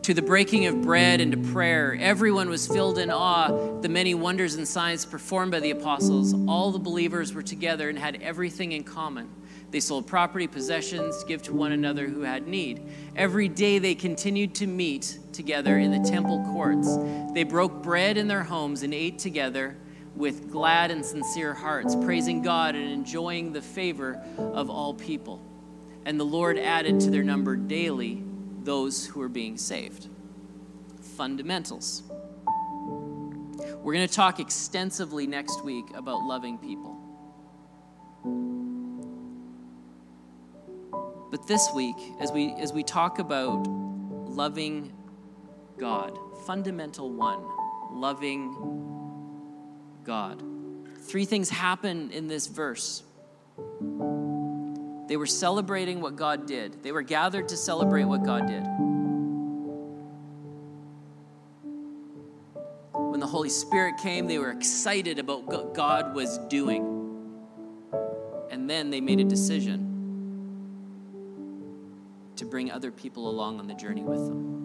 to 0.08 0.14
the 0.14 0.22
breaking 0.22 0.64
of 0.64 0.80
bread 0.80 1.20
and 1.20 1.32
to 1.32 1.52
prayer. 1.52 1.94
Everyone 2.00 2.48
was 2.48 2.66
filled 2.66 2.96
in 2.96 3.10
awe, 3.10 3.78
the 3.82 3.90
many 3.90 4.14
wonders 4.14 4.54
and 4.54 4.66
signs 4.66 5.04
performed 5.04 5.52
by 5.52 5.60
the 5.60 5.70
apostles. 5.70 6.32
All 6.48 6.72
the 6.72 6.78
believers 6.78 7.34
were 7.34 7.42
together 7.42 7.90
and 7.90 7.98
had 7.98 8.22
everything 8.22 8.72
in 8.72 8.84
common. 8.84 9.28
They 9.70 9.80
sold 9.80 10.06
property, 10.06 10.46
possessions, 10.46 11.24
give 11.24 11.42
to 11.42 11.52
one 11.52 11.72
another 11.72 12.06
who 12.06 12.22
had 12.22 12.48
need. 12.48 12.80
Every 13.16 13.48
day 13.48 13.78
they 13.78 13.94
continued 13.94 14.54
to 14.54 14.66
meet 14.66 15.18
together 15.34 15.76
in 15.76 15.90
the 15.90 16.08
temple 16.08 16.42
courts. 16.54 16.96
They 17.34 17.44
broke 17.44 17.82
bread 17.82 18.16
in 18.16 18.28
their 18.28 18.44
homes 18.44 18.84
and 18.84 18.94
ate 18.94 19.18
together 19.18 19.76
with 20.16 20.50
glad 20.50 20.90
and 20.90 21.04
sincere 21.04 21.52
hearts, 21.52 21.94
praising 21.94 22.40
God 22.40 22.74
and 22.74 22.90
enjoying 22.90 23.52
the 23.52 23.60
favor 23.60 24.18
of 24.38 24.70
all 24.70 24.94
people. 24.94 25.42
And 26.06 26.18
the 26.18 26.24
Lord 26.24 26.58
added 26.58 26.98
to 27.00 27.10
their 27.10 27.22
number 27.22 27.56
daily 27.56 28.24
those 28.68 29.06
who 29.06 29.22
are 29.22 29.30
being 29.30 29.56
saved. 29.56 30.08
Fundamentals. 31.16 32.02
We're 33.82 33.94
going 33.94 34.06
to 34.06 34.14
talk 34.14 34.40
extensively 34.40 35.26
next 35.26 35.64
week 35.64 35.86
about 35.94 36.22
loving 36.24 36.58
people. 36.58 36.94
But 41.30 41.48
this 41.48 41.70
week, 41.74 41.96
as 42.20 42.30
we, 42.30 42.52
as 42.58 42.74
we 42.74 42.82
talk 42.82 43.18
about 43.18 43.66
loving 43.66 44.92
God, 45.78 46.18
fundamental 46.44 47.10
one, 47.10 47.42
loving 47.90 48.52
God. 50.04 50.42
Three 51.04 51.24
things 51.24 51.48
happen 51.48 52.10
in 52.10 52.26
this 52.26 52.46
verse. 52.46 53.02
They 55.08 55.16
were 55.16 55.26
celebrating 55.26 56.02
what 56.02 56.16
God 56.16 56.46
did, 56.46 56.82
they 56.82 56.92
were 56.92 57.02
gathered 57.02 57.48
to 57.48 57.56
celebrate 57.56 58.04
what 58.04 58.24
God 58.24 58.46
did. 58.46 58.62
When 62.92 63.18
the 63.18 63.26
Holy 63.26 63.48
Spirit 63.48 63.96
came, 63.96 64.26
they 64.26 64.38
were 64.38 64.50
excited 64.50 65.18
about 65.18 65.44
what 65.44 65.74
God 65.74 66.14
was 66.14 66.36
doing. 66.48 66.94
And 68.50 68.68
then 68.68 68.90
they 68.90 69.00
made 69.00 69.18
a 69.18 69.24
decision 69.24 69.86
to 72.36 72.44
bring 72.44 72.70
other 72.70 72.92
people 72.92 73.30
along 73.30 73.60
on 73.60 73.66
the 73.66 73.74
journey 73.74 74.02
with 74.02 74.26
them. 74.26 74.58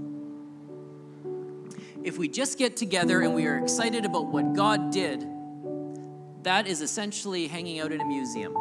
If 2.04 2.18
we 2.18 2.28
just 2.28 2.58
get 2.58 2.76
together 2.76 3.22
and 3.22 3.34
we 3.34 3.46
are 3.46 3.58
excited 3.58 4.04
about 4.04 4.26
what 4.26 4.54
God 4.54 4.92
did, 4.92 5.26
that 6.44 6.68
is 6.68 6.82
essentially 6.82 7.48
hanging 7.48 7.80
out 7.80 7.94
in 7.94 8.02
a 8.02 8.06
museum. 8.06 8.54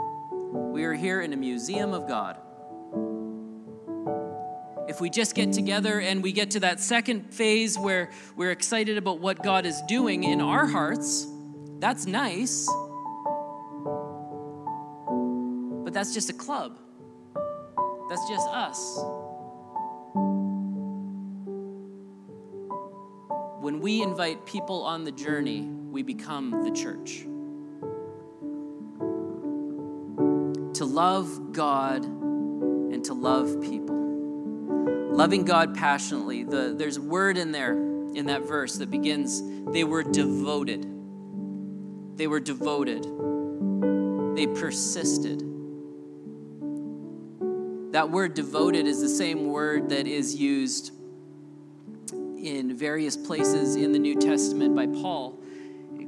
We 0.53 0.85
are 0.85 0.93
here 0.93 1.23
in 1.23 1.33
a 1.33 1.37
museum 1.37 1.95
of 1.95 2.07
God. 2.07 2.37
If 4.87 5.01
we 5.01 5.09
just 5.09 5.35
get 5.35 5.53
together 5.55 5.99
and 5.99 6.23
we 6.23 6.33
get 6.33 6.51
to 6.51 6.61
that 6.61 6.79
second 6.79 7.33
phase 7.33 7.79
where 7.79 8.11
we're 8.37 8.51
excited 8.51 8.99
about 8.99 9.19
what 9.19 9.43
God 9.43 9.65
is 9.65 9.81
doing 9.89 10.25
in 10.25 10.43
our 10.43 10.67
hearts, 10.67 11.27
that's 11.79 12.05
nice. 12.05 12.69
But 15.85 15.95
that's 15.95 16.13
just 16.13 16.29
a 16.29 16.35
club. 16.35 16.79
That's 18.11 18.29
just 18.29 18.47
us. 18.49 18.99
When 23.63 23.81
we 23.81 24.03
invite 24.03 24.45
people 24.45 24.83
on 24.83 25.05
the 25.05 25.13
journey, 25.13 25.63
we 25.63 26.03
become 26.03 26.63
the 26.63 26.71
church. 26.71 27.25
To 30.83 30.87
love 30.87 31.53
God 31.53 32.05
and 32.05 33.05
to 33.05 33.15
love 33.15 33.61
people. 33.63 33.95
Loving 35.15 35.45
God 35.45 35.77
passionately. 35.77 36.43
The, 36.43 36.75
there's 36.77 36.97
a 36.97 37.01
word 37.01 37.39
in 37.39 37.53
there 37.53 37.75
in 37.75 38.27
that 38.27 38.49
verse 38.49 38.79
that 38.79 38.91
begins, 38.91 39.41
they 39.71 39.85
were 39.85 40.03
devoted. 40.03 40.83
They 42.17 42.27
were 42.27 42.41
devoted. 42.41 43.05
They 44.35 44.49
persisted. 44.49 45.39
That 47.93 48.11
word 48.11 48.35
devoted 48.35 48.89
is 48.89 49.01
the 49.01 49.09
same 49.09 49.47
word 49.47 49.91
that 49.91 50.09
is 50.09 50.35
used 50.35 50.91
in 52.13 52.77
various 52.77 53.17
places 53.17 53.77
in 53.77 53.93
the 53.93 54.01
New 54.01 54.17
Testament 54.17 54.75
by 54.75 54.89
Paul. 54.89 55.39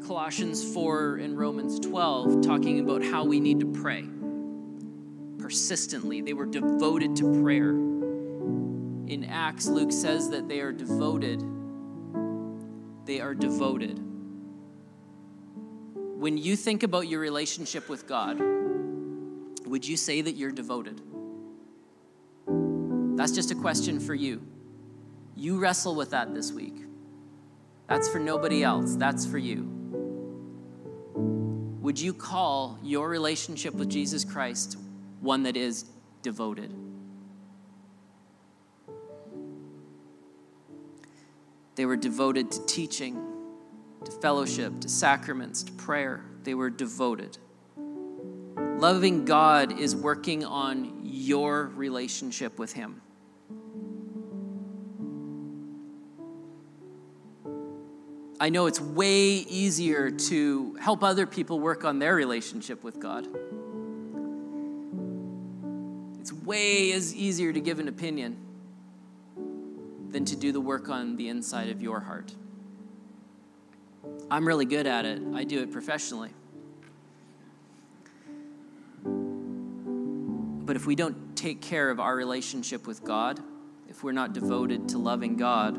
Colossians 0.04 0.64
4 0.74 1.18
and 1.18 1.38
Romans 1.38 1.78
12, 1.78 2.42
talking 2.42 2.80
about 2.80 3.04
how 3.04 3.24
we 3.24 3.38
need 3.38 3.60
to 3.60 3.66
pray 3.66 4.04
persistently, 5.44 6.22
they 6.22 6.32
were 6.32 6.46
devoted 6.46 7.14
to 7.14 7.42
prayer. 7.42 7.72
In 7.72 9.26
Acts, 9.28 9.66
Luke 9.66 9.92
says 9.92 10.30
that 10.30 10.48
they 10.48 10.60
are 10.60 10.72
devoted. 10.72 11.44
They 13.04 13.20
are 13.20 13.34
devoted. 13.34 13.98
When 15.94 16.38
you 16.38 16.56
think 16.56 16.82
about 16.82 17.08
your 17.08 17.20
relationship 17.20 17.90
with 17.90 18.06
God, 18.06 18.40
would 19.66 19.86
you 19.86 19.98
say 19.98 20.22
that 20.22 20.32
you're 20.32 20.50
devoted? 20.50 21.02
That's 23.18 23.32
just 23.32 23.50
a 23.50 23.54
question 23.54 24.00
for 24.00 24.14
you. 24.14 24.40
You 25.36 25.58
wrestle 25.58 25.94
with 25.94 26.12
that 26.12 26.34
this 26.34 26.52
week. 26.52 26.86
That's 27.86 28.08
for 28.08 28.18
nobody 28.18 28.64
else, 28.64 28.96
that's 28.96 29.26
for 29.26 29.36
you. 29.36 29.68
Would 31.82 32.00
you 32.00 32.14
call 32.14 32.78
your 32.82 33.10
relationship 33.10 33.74
with 33.74 33.90
Jesus 33.90 34.24
Christ 34.24 34.78
one 35.24 35.44
that 35.44 35.56
is 35.56 35.86
devoted? 36.22 36.72
They 41.76 41.86
were 41.86 41.96
devoted 41.96 42.52
to 42.52 42.66
teaching, 42.66 43.20
to 44.04 44.12
fellowship, 44.12 44.80
to 44.80 44.88
sacraments, 44.88 45.64
to 45.64 45.72
prayer. 45.72 46.24
They 46.44 46.54
were 46.54 46.70
devoted. 46.70 47.38
Loving 47.76 49.24
God 49.24 49.80
is 49.80 49.96
working 49.96 50.44
on 50.44 51.00
your 51.02 51.66
relationship 51.74 52.58
with 52.58 52.72
Him. 52.72 53.00
I 58.38 58.50
know 58.50 58.66
it's 58.66 58.80
way 58.80 59.22
easier 59.22 60.10
to 60.10 60.74
help 60.74 61.02
other 61.02 61.26
people 61.26 61.60
work 61.60 61.84
on 61.84 61.98
their 61.98 62.14
relationship 62.14 62.84
with 62.84 63.00
God. 63.00 63.26
It's 66.24 66.32
way 66.32 66.90
as 66.92 67.14
easier 67.14 67.52
to 67.52 67.60
give 67.60 67.80
an 67.80 67.86
opinion 67.86 68.38
than 70.08 70.24
to 70.24 70.34
do 70.34 70.52
the 70.52 70.60
work 70.60 70.88
on 70.88 71.16
the 71.16 71.28
inside 71.28 71.68
of 71.68 71.82
your 71.82 72.00
heart. 72.00 72.32
I'm 74.30 74.48
really 74.48 74.64
good 74.64 74.86
at 74.86 75.04
it. 75.04 75.20
I 75.34 75.44
do 75.44 75.60
it 75.60 75.70
professionally. 75.70 76.30
But 79.04 80.76
if 80.76 80.86
we 80.86 80.94
don't 80.94 81.36
take 81.36 81.60
care 81.60 81.90
of 81.90 82.00
our 82.00 82.16
relationship 82.16 82.86
with 82.86 83.04
God, 83.04 83.38
if 83.90 84.02
we're 84.02 84.12
not 84.12 84.32
devoted 84.32 84.88
to 84.88 84.98
loving 84.98 85.36
God, 85.36 85.78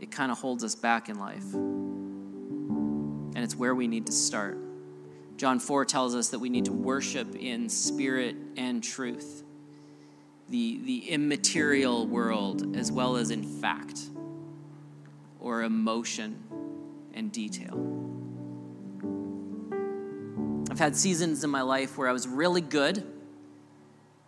it 0.00 0.10
kind 0.10 0.32
of 0.32 0.40
holds 0.40 0.64
us 0.64 0.74
back 0.74 1.08
in 1.08 1.20
life. 1.20 1.54
And 1.54 3.38
it's 3.38 3.54
where 3.54 3.76
we 3.76 3.86
need 3.86 4.06
to 4.06 4.12
start. 4.12 4.58
John 5.36 5.58
4 5.58 5.84
tells 5.84 6.14
us 6.14 6.28
that 6.28 6.38
we 6.38 6.48
need 6.48 6.66
to 6.66 6.72
worship 6.72 7.34
in 7.34 7.68
spirit 7.68 8.36
and 8.56 8.82
truth, 8.82 9.42
the, 10.48 10.80
the 10.84 11.10
immaterial 11.10 12.06
world 12.06 12.76
as 12.76 12.92
well 12.92 13.16
as 13.16 13.30
in 13.30 13.42
fact 13.42 14.00
or 15.40 15.62
emotion 15.62 16.42
and 17.14 17.32
detail. 17.32 17.74
I've 20.70 20.78
had 20.78 20.96
seasons 20.96 21.44
in 21.44 21.50
my 21.50 21.62
life 21.62 21.98
where 21.98 22.08
I 22.08 22.12
was 22.12 22.26
really 22.26 22.60
good 22.60 23.04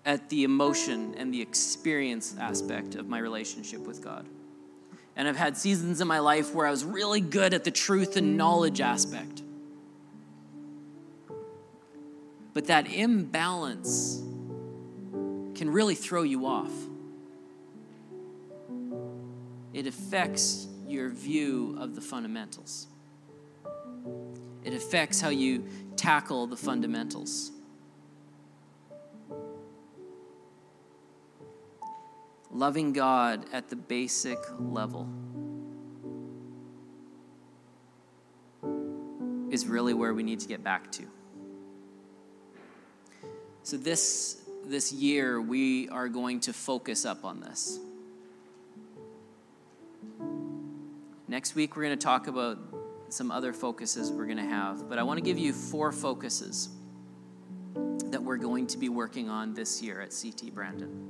at 0.05 0.29
the 0.29 0.45
emotion 0.45 1.15
and 1.17 1.33
the 1.33 1.43
experience 1.43 2.37
aspect 2.39 2.95
of 2.95 3.09
my 3.09 3.19
relationship 3.19 3.81
with 3.81 4.03
God. 4.03 4.27
And 5.17 5.27
I've 5.27 5.37
had 5.37 5.57
seasons 5.57 6.01
in 6.01 6.07
my 6.07 6.19
life 6.21 6.55
where 6.55 6.67
I 6.67 6.71
was 6.71 6.85
really 6.85 7.21
good 7.21 7.55
at 7.55 7.65
the 7.65 7.71
truth 7.71 8.17
and 8.17 8.37
knowledge 8.37 8.81
aspect. 8.81 9.43
But 12.57 12.69
that 12.69 12.91
imbalance 12.91 14.17
can 15.55 15.69
really 15.69 15.95
throw 15.95 16.23
you 16.23 16.47
off. 16.47 16.73
It 19.75 19.87
affects 19.87 20.67
your 20.87 21.11
view 21.11 21.77
of 21.79 21.95
the 21.95 22.01
fundamentals. 22.01 22.87
It 24.65 24.73
affects 24.73 25.21
how 25.21 25.29
you 25.29 25.67
tackle 25.97 26.47
the 26.47 26.57
fundamentals. 26.57 27.53
loving 32.51 32.95
God 32.95 33.45
at 33.53 33.69
the 33.69 33.77
basic 33.77 34.39
level 34.59 35.07
is 39.51 39.67
really 39.67 39.93
where 39.93 40.15
we 40.15 40.23
need 40.23 40.41
to 40.41 40.49
get 40.49 40.65
back 40.65 40.91
to. 40.93 41.16
So 43.67 43.77
this 43.77 44.41
this 44.65 44.93
year 44.93 45.41
we 45.41 45.89
are 45.89 46.09
going 46.09 46.39
to 46.43 46.53
focus 46.53 47.05
up 47.05 47.25
on 47.25 47.41
this. 47.41 47.81
Next 51.27 51.57
week 51.57 51.75
we're 51.75 51.83
going 51.83 51.99
to 51.99 52.05
talk 52.05 52.29
about 52.29 52.59
some 53.09 53.33
other 53.33 53.53
focuses 53.53 54.13
we're 54.13 54.27
going 54.27 54.37
to 54.37 54.45
have, 54.45 54.89
but 54.89 55.01
I 55.01 55.03
want 55.03 55.19
to 55.19 55.25
give 55.25 55.37
you 55.37 55.53
four 55.53 55.91
focuses 55.91 56.69
that 57.75 58.23
we're 58.23 58.37
going 58.37 58.69
to 58.69 58.79
be 58.79 58.89
working 58.89 59.29
on 59.29 59.53
this 59.53 59.83
year 59.83 60.01
at 60.01 60.11
CT 60.11 60.55
Brandon. 60.55 61.05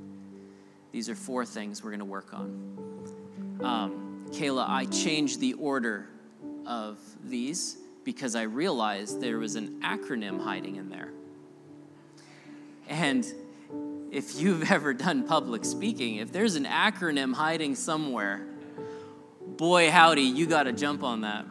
These 0.91 1.09
are 1.09 1.15
four 1.15 1.45
things 1.45 1.83
we're 1.83 1.91
going 1.91 1.99
to 1.99 2.05
work 2.05 2.33
on. 2.33 3.59
Um, 3.63 4.25
Kayla, 4.31 4.67
I 4.67 4.85
changed 4.85 5.39
the 5.39 5.53
order 5.53 6.07
of 6.65 6.97
these 7.23 7.77
because 8.03 8.35
I 8.35 8.43
realized 8.43 9.21
there 9.21 9.37
was 9.37 9.53
an 9.53 9.79
acronym 9.81 10.43
hiding 10.43 10.77
in 10.77 10.89
there. 10.89 11.11
And 12.87 13.25
if 14.11 14.39
you've 14.39 14.71
ever 14.71 14.93
done 14.93 15.27
public 15.27 15.65
speaking, 15.65 16.15
if 16.15 16.31
there's 16.31 16.55
an 16.55 16.65
acronym 16.65 17.33
hiding 17.33 17.75
somewhere, 17.75 18.45
boy, 19.45 19.91
howdy, 19.91 20.23
you 20.23 20.45
got 20.45 20.63
to 20.63 20.73
jump 20.73 21.03
on 21.03 21.21
that. 21.21 21.45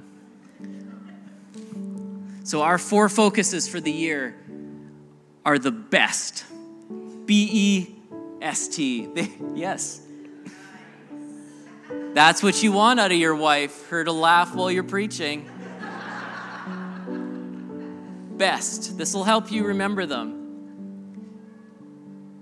So, 2.44 2.62
our 2.62 2.78
four 2.78 3.08
focuses 3.08 3.66
for 3.66 3.80
the 3.80 3.90
year 3.90 4.36
are 5.44 5.58
the 5.58 5.72
best 5.72 6.44
B 7.26 7.48
E 7.50 7.96
S 8.40 8.68
T. 8.68 9.08
Yes. 9.54 10.02
That's 12.14 12.42
what 12.42 12.62
you 12.62 12.72
want 12.72 13.00
out 13.00 13.10
of 13.12 13.18
your 13.18 13.34
wife, 13.34 13.88
her 13.88 14.04
to 14.04 14.12
laugh 14.12 14.54
while 14.54 14.70
you're 14.70 14.84
preaching. 14.84 15.50
Best. 18.36 18.96
This 18.96 19.12
will 19.12 19.24
help 19.24 19.50
you 19.50 19.66
remember 19.66 20.06
them. 20.06 20.45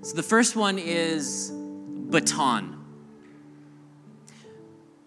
So 0.04 0.14
the 0.16 0.22
first 0.22 0.54
one 0.54 0.78
is 0.78 1.50
baton. 1.50 2.78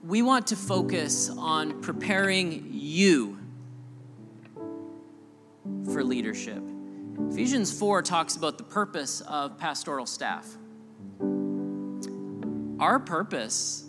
We 0.03 0.23
want 0.23 0.47
to 0.47 0.55
focus 0.55 1.29
on 1.29 1.83
preparing 1.83 2.67
you 2.71 3.37
for 5.85 6.03
leadership. 6.03 6.63
Ephesians 7.29 7.71
4 7.77 8.01
talks 8.01 8.37
about 8.37 8.57
the 8.57 8.63
purpose 8.63 9.21
of 9.21 9.59
pastoral 9.59 10.07
staff. 10.07 10.57
Our 12.79 12.97
purpose 12.97 13.85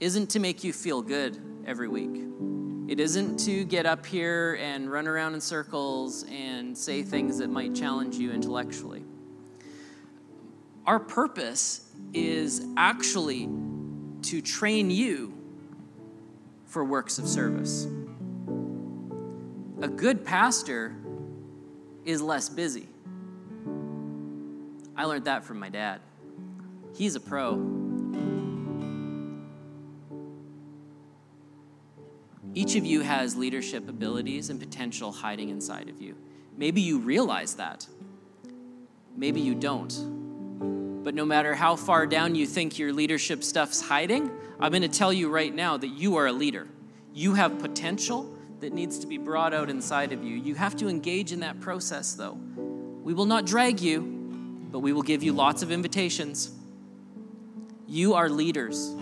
isn't 0.00 0.30
to 0.30 0.38
make 0.38 0.64
you 0.64 0.72
feel 0.72 1.02
good 1.02 1.38
every 1.66 1.88
week. 1.88 2.22
It 2.90 3.00
isn't 3.00 3.36
to 3.40 3.64
get 3.64 3.84
up 3.84 4.06
here 4.06 4.58
and 4.62 4.90
run 4.90 5.06
around 5.06 5.34
in 5.34 5.42
circles 5.42 6.24
and 6.32 6.76
say 6.76 7.02
things 7.02 7.36
that 7.36 7.50
might 7.50 7.74
challenge 7.74 8.16
you 8.16 8.32
intellectually. 8.32 9.04
Our 10.88 10.98
purpose 10.98 11.82
is 12.14 12.64
actually 12.78 13.46
to 14.22 14.40
train 14.40 14.90
you 14.90 15.34
for 16.64 16.82
works 16.82 17.18
of 17.18 17.28
service. 17.28 17.86
A 19.82 19.88
good 19.88 20.24
pastor 20.24 20.96
is 22.06 22.22
less 22.22 22.48
busy. 22.48 22.88
I 24.96 25.04
learned 25.04 25.26
that 25.26 25.44
from 25.44 25.58
my 25.58 25.68
dad. 25.68 26.00
He's 26.96 27.16
a 27.16 27.20
pro. 27.20 27.56
Each 32.54 32.76
of 32.76 32.86
you 32.86 33.02
has 33.02 33.36
leadership 33.36 33.90
abilities 33.90 34.48
and 34.48 34.58
potential 34.58 35.12
hiding 35.12 35.50
inside 35.50 35.90
of 35.90 36.00
you. 36.00 36.16
Maybe 36.56 36.80
you 36.80 36.98
realize 36.98 37.56
that. 37.56 37.86
Maybe 39.14 39.42
you 39.42 39.54
don't. 39.54 40.17
But 41.02 41.14
no 41.14 41.24
matter 41.24 41.54
how 41.54 41.76
far 41.76 42.06
down 42.06 42.34
you 42.34 42.46
think 42.46 42.78
your 42.78 42.92
leadership 42.92 43.44
stuff's 43.44 43.80
hiding, 43.80 44.30
I'm 44.60 44.70
going 44.72 44.82
to 44.82 44.88
tell 44.88 45.12
you 45.12 45.30
right 45.30 45.54
now 45.54 45.76
that 45.76 45.88
you 45.88 46.16
are 46.16 46.26
a 46.26 46.32
leader. 46.32 46.66
You 47.14 47.34
have 47.34 47.58
potential 47.58 48.34
that 48.60 48.72
needs 48.72 48.98
to 48.98 49.06
be 49.06 49.18
brought 49.18 49.54
out 49.54 49.70
inside 49.70 50.12
of 50.12 50.24
you. 50.24 50.36
You 50.36 50.54
have 50.56 50.76
to 50.76 50.88
engage 50.88 51.32
in 51.32 51.40
that 51.40 51.60
process, 51.60 52.14
though. 52.14 52.38
We 53.02 53.14
will 53.14 53.26
not 53.26 53.46
drag 53.46 53.80
you, 53.80 54.00
but 54.70 54.80
we 54.80 54.92
will 54.92 55.02
give 55.02 55.22
you 55.22 55.32
lots 55.32 55.62
of 55.62 55.70
invitations. 55.70 56.50
You 57.86 58.14
are 58.14 58.28
leaders. 58.28 58.94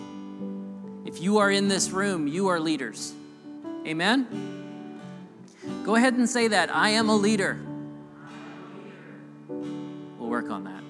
If 1.05 1.21
you 1.21 1.39
are 1.39 1.51
in 1.51 1.69
this 1.69 1.91
room, 1.91 2.27
you 2.27 2.49
are 2.49 2.61
leaders. 2.61 3.13
Amen? 3.87 4.27
Go 5.85 5.95
ahead 5.95 6.15
and 6.15 6.29
say 6.29 6.49
that. 6.49 6.75
I 6.75 6.91
am 6.91 7.09
a 7.09 7.17
leader. 7.17 7.59
We'll 9.49 10.29
work 10.29 10.51
on 10.51 10.65
that. 10.65 10.86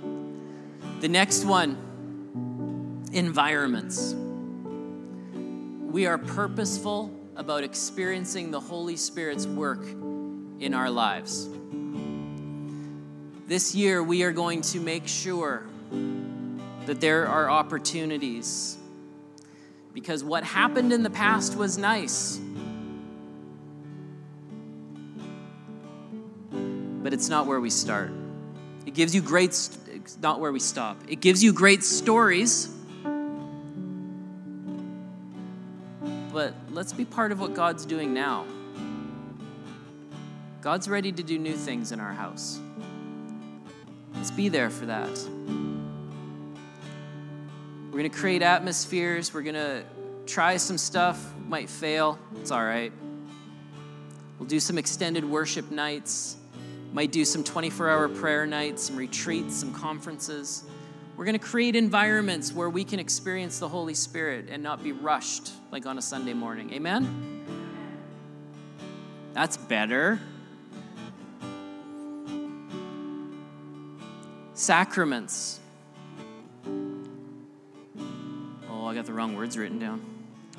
The 1.00 1.08
next 1.08 1.44
one 1.44 1.76
environments. 3.12 4.14
We 5.90 6.06
are 6.06 6.16
purposeful 6.16 7.10
about 7.36 7.64
experiencing 7.64 8.50
the 8.50 8.60
Holy 8.60 8.96
Spirit's 8.96 9.46
work 9.46 9.84
in 10.58 10.72
our 10.72 10.90
lives. 10.90 11.48
This 13.46 13.74
year, 13.74 14.02
we 14.02 14.22
are 14.22 14.32
going 14.32 14.62
to 14.62 14.80
make 14.80 15.06
sure 15.06 15.64
that 16.86 17.00
there 17.00 17.28
are 17.28 17.50
opportunities 17.50 18.78
because 19.92 20.24
what 20.24 20.44
happened 20.44 20.92
in 20.92 21.02
the 21.02 21.10
past 21.10 21.56
was 21.56 21.78
nice. 21.78 22.40
But 26.50 27.12
it's 27.12 27.28
not 27.28 27.46
where 27.46 27.60
we 27.60 27.70
start. 27.70 28.12
It 28.84 28.94
gives 28.94 29.14
you 29.14 29.20
great, 29.20 29.52
not 30.20 30.40
where 30.40 30.52
we 30.52 30.60
stop. 30.60 30.96
It 31.08 31.20
gives 31.20 31.42
you 31.42 31.52
great 31.52 31.82
stories. 31.82 32.68
But 36.32 36.54
let's 36.70 36.92
be 36.92 37.04
part 37.04 37.32
of 37.32 37.40
what 37.40 37.54
God's 37.54 37.86
doing 37.86 38.12
now. 38.14 38.44
God's 40.60 40.88
ready 40.88 41.12
to 41.12 41.22
do 41.22 41.38
new 41.38 41.54
things 41.54 41.92
in 41.92 42.00
our 42.00 42.12
house. 42.12 42.60
Let's 44.14 44.30
be 44.30 44.48
there 44.48 44.70
for 44.70 44.86
that. 44.86 45.18
We're 47.90 47.98
going 47.98 48.10
to 48.10 48.18
create 48.18 48.42
atmospheres. 48.42 49.32
We're 49.32 49.42
going 49.42 49.54
to 49.54 49.84
try 50.26 50.58
some 50.58 50.76
stuff. 50.76 51.32
Might 51.48 51.70
fail. 51.70 52.18
It's 52.40 52.50
all 52.50 52.64
right. 52.64 52.92
We'll 54.38 54.48
do 54.48 54.60
some 54.60 54.76
extended 54.76 55.24
worship 55.24 55.70
nights. 55.70 56.36
Might 56.92 57.12
do 57.12 57.24
some 57.24 57.44
24 57.44 57.90
hour 57.90 58.08
prayer 58.08 58.46
nights, 58.46 58.84
some 58.84 58.96
retreats, 58.96 59.56
some 59.56 59.72
conferences. 59.72 60.64
We're 61.16 61.24
going 61.24 61.38
to 61.38 61.44
create 61.44 61.76
environments 61.76 62.52
where 62.52 62.68
we 62.68 62.84
can 62.84 62.98
experience 62.98 63.58
the 63.58 63.68
Holy 63.68 63.94
Spirit 63.94 64.48
and 64.50 64.62
not 64.62 64.82
be 64.82 64.92
rushed 64.92 65.52
like 65.72 65.86
on 65.86 65.96
a 65.96 66.02
Sunday 66.02 66.34
morning. 66.34 66.72
Amen? 66.74 67.44
That's 69.32 69.56
better. 69.56 70.20
Sacraments. 74.52 75.60
Oh, 78.70 78.86
I 78.86 78.94
got 78.94 79.06
the 79.06 79.12
wrong 79.12 79.36
words 79.36 79.56
written 79.58 79.78
down. 79.78 80.02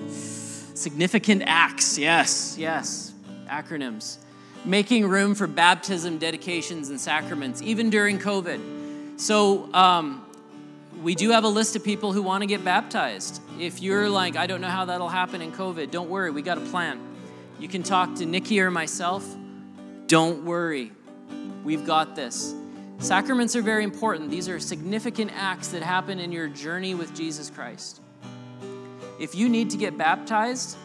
Significant 0.08 1.44
acts, 1.46 1.98
yes, 1.98 2.56
yes, 2.60 3.14
acronyms. 3.48 4.18
Making 4.68 5.08
room 5.08 5.34
for 5.34 5.48
baptism, 5.48 6.18
dedications, 6.18 6.90
and 6.90 7.00
sacraments, 7.00 7.62
even 7.62 7.90
during 7.90 8.20
COVID. 8.20 9.18
So, 9.18 9.74
um, 9.74 10.26
we 11.02 11.16
do 11.16 11.30
have 11.30 11.46
a 11.46 11.48
list 11.48 11.78
of 11.78 11.86
people 11.86 12.12
who 12.12 12.22
want 12.22 12.42
to 12.42 12.48
get 12.48 12.66
baptized. 12.66 13.42
If 13.60 13.82
you're 13.82 14.10
like, 14.10 14.36
I 14.36 14.46
don't 14.46 14.60
know 14.60 14.68
how 14.68 14.84
that'll 14.84 15.08
happen 15.08 15.42
in 15.42 15.54
COVID, 15.54 15.90
don't 15.90 16.10
worry, 16.10 16.32
we 16.32 16.42
got 16.42 16.58
a 16.58 16.62
plan. 16.62 17.00
You 17.60 17.70
can 17.70 17.82
talk 17.82 18.16
to 18.16 18.26
Nikki 18.26 18.60
or 18.60 18.70
myself. 18.70 19.26
Don't 20.08 20.44
worry, 20.44 20.92
we've 21.64 21.86
got 21.86 22.18
this. 22.18 22.54
Sacraments 23.00 23.56
are 23.56 23.62
very 23.62 23.86
important. 23.86 24.30
These 24.30 24.50
are 24.50 24.60
significant 24.60 25.32
acts 25.34 25.70
that 25.70 25.82
happen 25.82 26.20
in 26.20 26.34
your 26.34 26.50
journey 26.50 26.94
with 26.94 27.16
Jesus 27.16 27.50
Christ. 27.50 28.02
If 29.18 29.34
you 29.34 29.48
need 29.48 29.70
to 29.70 29.78
get 29.78 29.98
baptized, 29.98 30.76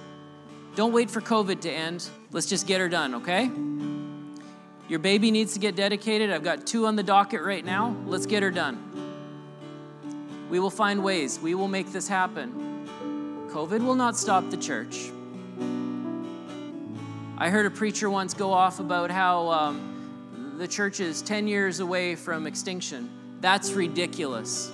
don't 0.75 0.93
wait 0.93 1.11
for 1.11 1.21
COVID 1.21 1.61
to 1.63 1.71
end. 1.71 2.09
Let's 2.31 2.47
just 2.47 2.67
get 2.67 2.81
her 2.81 2.89
done, 2.89 3.17
okay? 3.17 3.51
Your 4.89 4.99
baby 4.99 5.31
needs 5.31 5.53
to 5.55 5.59
get 5.59 5.77
dedicated. 5.77 6.31
I've 6.31 6.45
got 6.45 6.67
two 6.67 6.87
on 6.87 6.97
the 6.97 7.03
docket 7.03 7.43
right 7.43 7.65
now. 7.65 7.97
Let's 8.07 8.27
get 8.27 8.43
her 8.43 8.51
done. 8.51 8.89
We 10.51 10.61
will 10.61 10.71
find 10.71 11.03
ways. 11.03 11.39
We 11.41 11.55
will 11.55 11.69
make 11.69 11.93
this 11.93 12.09
happen. 12.09 12.89
COVID 13.51 13.85
will 13.85 13.95
not 13.95 14.17
stop 14.17 14.51
the 14.51 14.57
church. 14.57 15.11
I 17.39 17.49
heard 17.51 17.67
a 17.67 17.71
preacher 17.71 18.09
once 18.09 18.35
go 18.35 18.53
off 18.53 18.79
about 18.79 19.11
how 19.11 19.49
um, 19.49 20.55
the 20.59 20.69
church 20.69 21.01
is 21.01 21.23
10 21.23 21.49
years 21.49 21.81
away 21.81 22.15
from 22.15 22.47
extinction. 22.47 23.11
That's 23.41 23.73
ridiculous. 23.73 24.73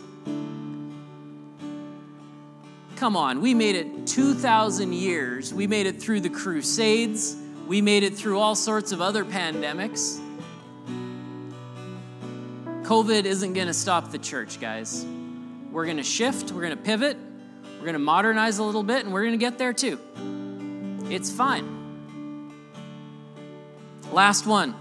Come 2.98 3.16
on, 3.16 3.40
we 3.40 3.54
made 3.54 3.76
it 3.76 4.08
2,000 4.08 4.92
years. 4.92 5.54
We 5.54 5.68
made 5.68 5.86
it 5.86 6.02
through 6.02 6.20
the 6.20 6.28
Crusades. 6.28 7.36
We 7.68 7.80
made 7.80 8.02
it 8.02 8.16
through 8.16 8.40
all 8.40 8.56
sorts 8.56 8.90
of 8.90 9.00
other 9.00 9.24
pandemics. 9.24 10.18
COVID 12.82 13.24
isn't 13.24 13.52
going 13.52 13.68
to 13.68 13.72
stop 13.72 14.10
the 14.10 14.18
church, 14.18 14.60
guys. 14.60 15.06
We're 15.70 15.84
going 15.84 15.98
to 15.98 16.02
shift, 16.02 16.50
we're 16.50 16.62
going 16.62 16.76
to 16.76 16.82
pivot, 16.82 17.16
we're 17.76 17.84
going 17.84 17.92
to 17.92 18.00
modernize 18.00 18.58
a 18.58 18.64
little 18.64 18.82
bit, 18.82 19.04
and 19.04 19.14
we're 19.14 19.22
going 19.22 19.38
to 19.38 19.38
get 19.38 19.58
there 19.58 19.72
too. 19.72 20.00
It's 21.08 21.30
fine. 21.30 22.50
Last 24.10 24.44
one 24.44 24.74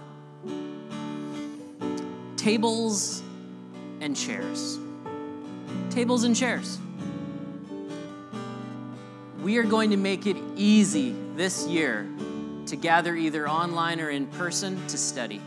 tables 2.35 3.21
and 4.01 4.17
chairs. 4.17 4.79
Tables 5.91 6.23
and 6.23 6.35
chairs 6.35 6.79
we 9.41 9.57
are 9.57 9.63
going 9.63 9.91
to 9.91 9.97
make 9.97 10.25
it 10.25 10.37
easy 10.55 11.15
this 11.35 11.67
year 11.67 12.07
to 12.65 12.75
gather 12.75 13.15
either 13.15 13.47
online 13.47 14.01
or 14.01 14.09
in 14.09 14.27
person 14.27 14.85
to 14.87 14.97
study. 14.97 15.41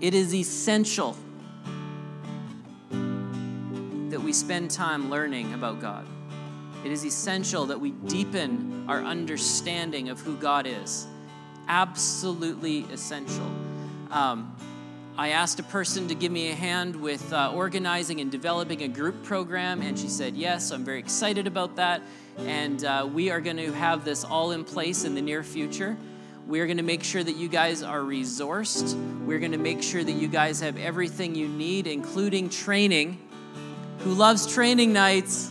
It 0.00 0.14
is 0.14 0.34
essential 0.34 1.16
that 2.90 4.20
we 4.20 4.32
spend 4.32 4.70
time 4.70 5.10
learning 5.10 5.52
about 5.52 5.80
God. 5.80 6.06
It 6.84 6.90
is 6.90 7.04
essential 7.04 7.66
that 7.66 7.78
we 7.78 7.90
deepen 7.90 8.86
our 8.88 9.02
understanding 9.02 10.08
of 10.08 10.20
who 10.20 10.36
God 10.36 10.66
is. 10.66 11.06
Absolutely 11.68 12.86
essential. 12.92 13.46
Um, 14.10 14.56
I 15.16 15.30
asked 15.30 15.58
a 15.60 15.64
person 15.64 16.08
to 16.08 16.14
give 16.14 16.32
me 16.32 16.50
a 16.50 16.54
hand 16.54 16.96
with 16.96 17.32
uh, 17.32 17.52
organizing 17.54 18.20
and 18.20 18.30
developing 18.30 18.82
a 18.82 18.88
group 18.88 19.22
program, 19.24 19.82
and 19.82 19.98
she 19.98 20.08
said 20.08 20.34
yes. 20.34 20.70
I'm 20.70 20.84
very 20.84 20.98
excited 20.98 21.46
about 21.46 21.76
that. 21.76 22.02
And 22.38 22.82
uh, 22.84 23.08
we 23.12 23.30
are 23.30 23.40
going 23.40 23.58
to 23.58 23.72
have 23.72 24.04
this 24.04 24.24
all 24.24 24.52
in 24.52 24.64
place 24.64 25.04
in 25.04 25.14
the 25.14 25.20
near 25.20 25.42
future. 25.42 25.96
We're 26.46 26.66
going 26.66 26.78
to 26.78 26.82
make 26.82 27.04
sure 27.04 27.22
that 27.22 27.36
you 27.36 27.48
guys 27.48 27.82
are 27.82 28.00
resourced. 28.00 28.94
We're 29.24 29.40
going 29.40 29.52
to 29.52 29.58
make 29.58 29.82
sure 29.82 30.02
that 30.02 30.12
you 30.12 30.26
guys 30.26 30.60
have 30.60 30.76
everything 30.78 31.34
you 31.34 31.48
need, 31.48 31.86
including 31.86 32.48
training. 32.48 33.18
Who 34.00 34.14
loves 34.14 34.52
training 34.52 34.92
nights? 34.92 35.50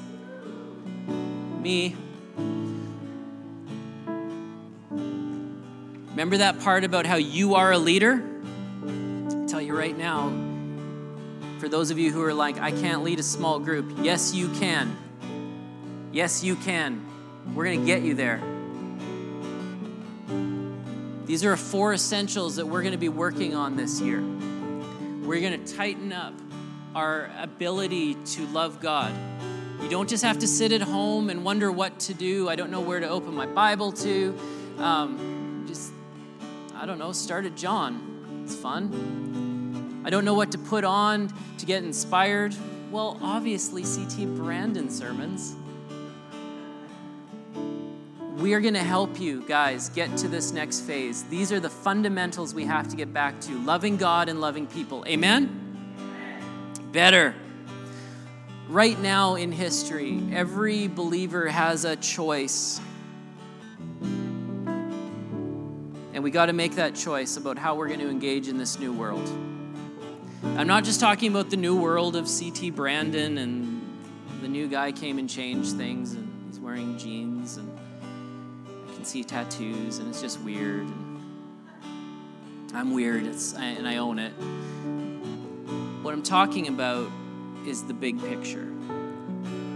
Me. 1.61 1.95
Remember 6.09 6.37
that 6.37 6.59
part 6.59 6.83
about 6.83 7.05
how 7.05 7.15
you 7.17 7.55
are 7.55 7.71
a 7.71 7.77
leader? 7.77 8.28
Tell 9.49 9.61
you 9.61 9.75
right 9.75 9.97
now, 9.97 10.31
for 11.59 11.67
those 11.67 11.89
of 11.89 11.97
you 11.97 12.11
who 12.11 12.21
are 12.23 12.33
like, 12.33 12.59
I 12.59 12.71
can't 12.71 13.03
lead 13.03 13.19
a 13.19 13.23
small 13.23 13.59
group, 13.59 13.97
yes, 14.01 14.33
you 14.33 14.47
can. 14.49 14.95
Yes, 16.11 16.43
you 16.43 16.55
can. 16.55 17.05
We're 17.55 17.65
going 17.65 17.79
to 17.79 17.85
get 17.85 18.03
you 18.03 18.13
there. 18.13 18.41
These 21.25 21.43
are 21.45 21.55
four 21.57 21.93
essentials 21.93 22.57
that 22.57 22.65
we're 22.65 22.81
going 22.81 22.93
to 22.93 22.99
be 22.99 23.09
working 23.09 23.55
on 23.55 23.75
this 23.75 23.99
year. 24.01 24.21
We're 24.21 25.41
going 25.41 25.63
to 25.63 25.75
tighten 25.75 26.13
up 26.13 26.33
our 26.95 27.31
ability 27.39 28.15
to 28.15 28.45
love 28.47 28.79
God. 28.79 29.13
You 29.81 29.89
don't 29.89 30.09
just 30.09 30.23
have 30.23 30.39
to 30.39 30.47
sit 30.47 30.71
at 30.71 30.81
home 30.81 31.29
and 31.29 31.43
wonder 31.43 31.71
what 31.71 31.99
to 32.01 32.13
do. 32.13 32.49
I 32.49 32.55
don't 32.55 32.71
know 32.71 32.81
where 32.81 32.99
to 32.99 33.09
open 33.09 33.33
my 33.33 33.45
Bible 33.45 33.91
to. 33.93 34.37
Um, 34.77 35.65
just, 35.67 35.91
I 36.75 36.85
don't 36.85 36.99
know, 36.99 37.11
start 37.11 37.45
at 37.45 37.55
John. 37.55 38.08
It's 38.49 38.57
fun. 38.57 40.01
I 40.03 40.09
don't 40.09 40.25
know 40.25 40.33
what 40.33 40.53
to 40.53 40.57
put 40.57 40.83
on 40.83 41.31
to 41.59 41.67
get 41.67 41.83
inspired. 41.83 42.55
Well, 42.89 43.19
obviously, 43.21 43.83
CT 43.83 44.35
Brandon 44.35 44.89
sermons. 44.89 45.55
We 48.37 48.55
are 48.55 48.59
going 48.59 48.73
to 48.73 48.79
help 48.79 49.19
you 49.19 49.43
guys 49.47 49.89
get 49.89 50.17
to 50.17 50.27
this 50.27 50.51
next 50.51 50.79
phase. 50.79 51.25
These 51.25 51.51
are 51.51 51.59
the 51.59 51.69
fundamentals 51.69 52.55
we 52.55 52.65
have 52.65 52.87
to 52.87 52.95
get 52.95 53.13
back 53.13 53.39
to 53.41 53.51
loving 53.59 53.97
God 53.97 54.29
and 54.29 54.41
loving 54.41 54.65
people. 54.65 55.05
Amen? 55.07 55.93
Better. 56.91 57.35
Right 58.67 58.99
now 58.99 59.35
in 59.35 59.51
history, 59.51 60.23
every 60.33 60.87
believer 60.87 61.49
has 61.49 61.85
a 61.85 61.95
choice. 61.95 62.81
And 66.19 66.23
we 66.25 66.31
got 66.31 66.47
to 66.47 66.53
make 66.53 66.75
that 66.75 66.95
choice 66.95 67.37
about 67.37 67.57
how 67.57 67.75
we're 67.75 67.87
going 67.87 68.01
to 68.01 68.09
engage 68.09 68.49
in 68.49 68.57
this 68.57 68.77
new 68.77 68.91
world. 68.91 69.25
I'm 70.57 70.67
not 70.67 70.83
just 70.83 70.99
talking 70.99 71.31
about 71.31 71.49
the 71.49 71.55
new 71.55 71.79
world 71.79 72.17
of 72.17 72.27
C.T. 72.27 72.71
Brandon 72.71 73.37
and 73.37 73.81
the 74.41 74.49
new 74.49 74.67
guy 74.67 74.91
came 74.91 75.17
and 75.17 75.29
changed 75.29 75.77
things 75.77 76.15
and 76.15 76.29
he's 76.45 76.59
wearing 76.59 76.97
jeans 76.97 77.55
and 77.55 77.71
I 78.89 78.95
can 78.95 79.05
see 79.05 79.23
tattoos 79.23 79.99
and 79.99 80.09
it's 80.09 80.19
just 80.19 80.41
weird. 80.41 80.89
I'm 82.73 82.91
weird 82.91 83.23
and 83.55 83.87
I 83.87 83.95
own 83.95 84.19
it. 84.19 84.33
What 86.03 86.13
I'm 86.13 86.21
talking 86.21 86.67
about 86.67 87.09
is 87.65 87.85
the 87.85 87.93
big 87.93 88.21
picture. 88.21 88.69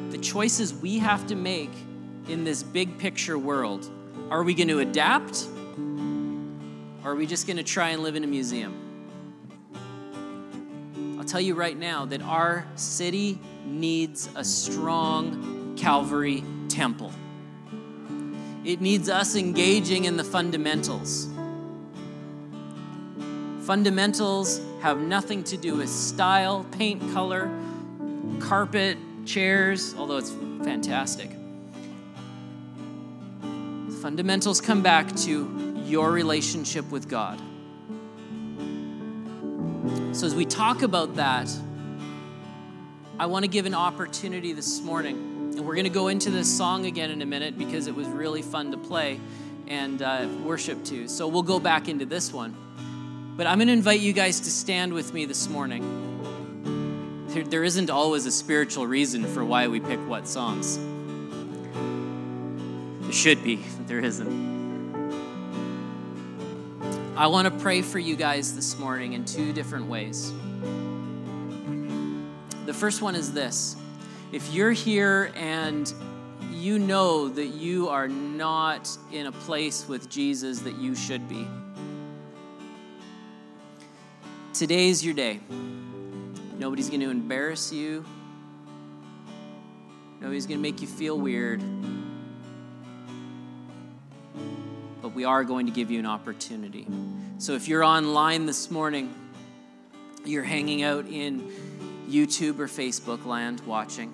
The 0.09 0.17
choices 0.17 0.73
we 0.73 0.99
have 0.99 1.25
to 1.27 1.35
make 1.35 1.71
in 2.27 2.43
this 2.43 2.63
big 2.63 2.97
picture 2.97 3.39
world 3.39 3.89
are 4.29 4.43
we 4.43 4.53
going 4.53 4.67
to 4.67 4.79
adapt? 4.79 5.47
Or 7.03 7.11
are 7.11 7.15
we 7.15 7.25
just 7.25 7.47
going 7.47 7.57
to 7.57 7.63
try 7.63 7.89
and 7.89 8.01
live 8.01 8.15
in 8.15 8.23
a 8.23 8.27
museum? 8.27 8.79
I'll 11.17 11.25
tell 11.25 11.41
you 11.41 11.53
right 11.55 11.77
now 11.77 12.05
that 12.05 12.21
our 12.21 12.65
city 12.75 13.39
needs 13.65 14.29
a 14.35 14.43
strong 14.43 15.75
Calvary 15.77 16.43
temple. 16.69 17.11
It 18.63 18.79
needs 18.79 19.09
us 19.09 19.35
engaging 19.35 20.05
in 20.05 20.15
the 20.15 20.23
fundamentals. 20.23 21.27
Fundamentals 23.65 24.61
have 24.81 24.99
nothing 24.99 25.43
to 25.45 25.57
do 25.57 25.75
with 25.75 25.89
style, 25.89 26.65
paint 26.71 27.01
color, 27.13 27.49
carpet, 28.39 28.97
chairs, 29.25 29.95
although 29.97 30.17
it's 30.17 30.31
fantastic. 30.63 31.31
Fundamentals 34.01 34.59
come 34.59 34.81
back 34.81 35.13
to 35.15 35.72
your 35.93 36.11
relationship 36.11 36.89
with 36.89 37.07
God. 37.07 37.39
So, 40.11 40.25
as 40.25 40.33
we 40.33 40.43
talk 40.43 40.81
about 40.81 41.17
that, 41.17 41.47
I 43.19 43.27
want 43.27 43.45
to 43.45 43.47
give 43.47 43.67
an 43.67 43.75
opportunity 43.75 44.53
this 44.53 44.81
morning. 44.81 45.15
And 45.55 45.67
we're 45.67 45.75
going 45.75 45.83
to 45.83 45.91
go 45.91 46.07
into 46.07 46.31
this 46.31 46.51
song 46.51 46.87
again 46.87 47.11
in 47.11 47.21
a 47.21 47.27
minute 47.27 47.59
because 47.59 47.85
it 47.85 47.93
was 47.93 48.07
really 48.07 48.41
fun 48.41 48.71
to 48.71 48.77
play 48.77 49.19
and 49.67 50.01
uh, 50.01 50.27
worship 50.43 50.83
to. 50.85 51.07
So, 51.07 51.27
we'll 51.27 51.43
go 51.43 51.59
back 51.59 51.87
into 51.87 52.07
this 52.07 52.33
one. 52.33 52.55
But 53.37 53.45
I'm 53.45 53.59
going 53.59 53.67
to 53.67 53.73
invite 53.73 53.99
you 53.99 54.13
guys 54.13 54.39
to 54.39 54.49
stand 54.49 54.93
with 54.93 55.13
me 55.13 55.25
this 55.25 55.47
morning. 55.47 57.27
There, 57.27 57.43
there 57.43 57.63
isn't 57.63 57.91
always 57.91 58.25
a 58.25 58.31
spiritual 58.31 58.87
reason 58.87 59.25
for 59.25 59.45
why 59.45 59.67
we 59.67 59.79
pick 59.79 59.99
what 60.07 60.27
songs. 60.27 60.79
There 63.03 63.11
should 63.11 63.43
be, 63.43 63.57
but 63.77 63.87
there 63.87 63.99
isn't. 63.99 64.52
I 67.15 67.27
want 67.27 67.45
to 67.45 67.59
pray 67.61 67.83
for 67.83 67.99
you 67.99 68.15
guys 68.15 68.55
this 68.55 68.79
morning 68.79 69.13
in 69.13 69.23
two 69.23 69.53
different 69.53 69.85
ways. 69.85 70.33
The 72.65 72.73
first 72.73 73.03
one 73.03 73.13
is 73.13 73.31
this 73.31 73.75
if 74.31 74.51
you're 74.51 74.71
here 74.71 75.31
and 75.35 75.93
you 76.49 76.79
know 76.79 77.29
that 77.29 77.49
you 77.49 77.89
are 77.89 78.07
not 78.07 78.89
in 79.11 79.27
a 79.27 79.31
place 79.31 79.87
with 79.87 80.09
Jesus 80.09 80.61
that 80.61 80.77
you 80.77 80.95
should 80.95 81.29
be, 81.29 81.47
today's 84.55 85.05
your 85.05 85.13
day. 85.13 85.39
Nobody's 86.57 86.89
going 86.89 87.01
to 87.01 87.11
embarrass 87.11 87.71
you, 87.71 88.03
nobody's 90.19 90.47
going 90.47 90.57
to 90.57 90.63
make 90.63 90.81
you 90.81 90.87
feel 90.87 91.19
weird. 91.19 91.61
But 95.13 95.17
we 95.17 95.25
are 95.25 95.43
going 95.43 95.67
to 95.67 95.71
give 95.71 95.91
you 95.91 95.99
an 95.99 96.07
opportunity. 96.07 96.87
So 97.37 97.53
if 97.53 97.67
you're 97.67 97.83
online 97.83 98.47
this 98.47 98.71
morning, 98.71 99.13
you're 100.25 100.43
hanging 100.43 100.81
out 100.81 101.05
in 101.05 101.51
YouTube 102.09 102.57
or 102.57 102.67
Facebook 102.67 103.23
land 103.23 103.61
watching, 103.61 104.11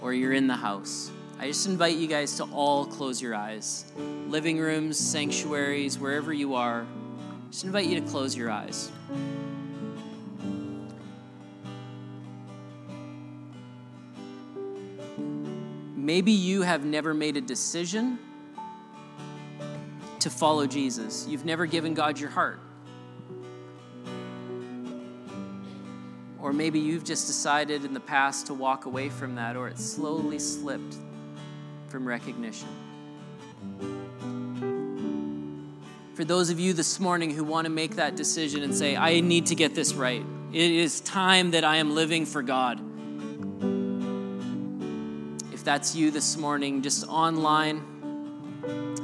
or 0.00 0.14
you're 0.14 0.32
in 0.32 0.46
the 0.46 0.54
house, 0.54 1.10
I 1.40 1.48
just 1.48 1.66
invite 1.66 1.96
you 1.96 2.06
guys 2.06 2.36
to 2.36 2.44
all 2.44 2.86
close 2.86 3.20
your 3.20 3.34
eyes. 3.34 3.84
Living 4.28 4.58
rooms, 4.58 4.96
sanctuaries, 4.96 5.98
wherever 5.98 6.32
you 6.32 6.54
are, 6.54 6.86
just 7.50 7.64
invite 7.64 7.86
you 7.86 8.00
to 8.00 8.06
close 8.06 8.36
your 8.36 8.48
eyes. 8.50 8.92
Maybe 15.96 16.30
you 16.30 16.62
have 16.62 16.84
never 16.84 17.12
made 17.12 17.36
a 17.36 17.40
decision 17.40 18.20
to 20.22 20.30
follow 20.30 20.66
Jesus. 20.66 21.26
You've 21.28 21.44
never 21.44 21.66
given 21.66 21.94
God 21.94 22.18
your 22.18 22.30
heart. 22.30 22.60
Or 26.40 26.52
maybe 26.52 26.78
you've 26.78 27.04
just 27.04 27.26
decided 27.26 27.84
in 27.84 27.94
the 27.94 28.00
past 28.00 28.46
to 28.46 28.54
walk 28.54 28.86
away 28.86 29.08
from 29.08 29.36
that, 29.36 29.56
or 29.56 29.68
it 29.68 29.78
slowly 29.78 30.38
slipped 30.38 30.96
from 31.88 32.06
recognition. 32.06 32.68
For 36.14 36.24
those 36.24 36.50
of 36.50 36.60
you 36.60 36.72
this 36.72 37.00
morning 37.00 37.30
who 37.30 37.42
want 37.42 37.64
to 37.64 37.70
make 37.70 37.96
that 37.96 38.16
decision 38.16 38.62
and 38.62 38.74
say, 38.74 38.96
I 38.96 39.20
need 39.20 39.46
to 39.46 39.54
get 39.54 39.74
this 39.74 39.94
right, 39.94 40.24
it 40.52 40.70
is 40.70 41.00
time 41.00 41.52
that 41.52 41.64
I 41.64 41.76
am 41.76 41.94
living 41.94 42.26
for 42.26 42.42
God. 42.42 42.80
If 45.52 45.64
that's 45.64 45.96
you 45.96 46.10
this 46.10 46.36
morning, 46.36 46.82
just 46.82 47.08
online, 47.08 47.91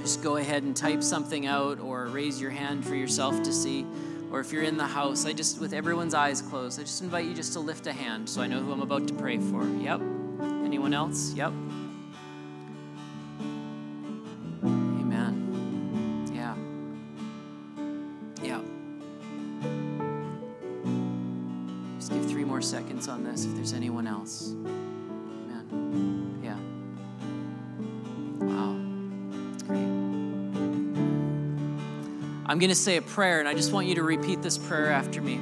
just 0.09 0.23
go 0.23 0.37
ahead 0.37 0.63
and 0.63 0.75
type 0.75 1.03
something 1.03 1.45
out 1.45 1.79
or 1.81 2.07
raise 2.07 2.41
your 2.41 2.51
hand 2.51 2.83
for 2.83 2.95
yourself 2.95 3.43
to 3.43 3.53
see. 3.53 3.85
Or 4.33 4.41
if 4.41 4.55
you're 4.55 4.63
in 4.63 4.79
the 4.79 4.87
house, 4.87 5.27
I 5.27 5.35
just, 5.35 5.61
with 5.61 5.75
everyone's 5.75 6.15
eyes 6.15 6.41
closed, 6.41 6.81
I 6.81 6.83
just 6.83 7.03
invite 7.03 7.27
you 7.27 7.35
just 7.35 7.53
to 7.53 7.61
lift 7.61 7.87
a 7.87 7.93
hand 7.93 8.27
so 8.27 8.41
I 8.41 8.47
know 8.47 8.59
who 8.63 8.73
I'm 8.73 8.81
about 8.81 9.07
to 9.09 9.13
pray 9.13 9.37
for. 9.37 9.63
Yep. 9.67 10.01
Anyone 10.65 10.95
else? 10.95 11.35
Yep. 11.35 11.53
I'm 32.59 32.61
going 32.61 32.71
to 32.71 32.75
say 32.75 32.97
a 32.97 33.03
prayer, 33.03 33.39
and 33.39 33.49
I 33.49 33.55
just 33.55 33.71
want 33.71 33.87
you 33.87 33.95
to 33.95 34.03
repeat 34.03 34.43
this 34.43 34.59
prayer 34.59 34.91
after 34.91 35.23
me. 35.23 35.35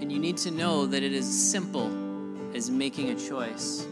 And 0.00 0.12
you 0.12 0.20
need 0.20 0.36
to 0.36 0.52
know 0.52 0.86
that 0.86 1.02
it 1.02 1.12
is 1.12 1.26
simple 1.26 1.90
as 2.54 2.70
making 2.70 3.10
a 3.10 3.16
choice. 3.16 3.84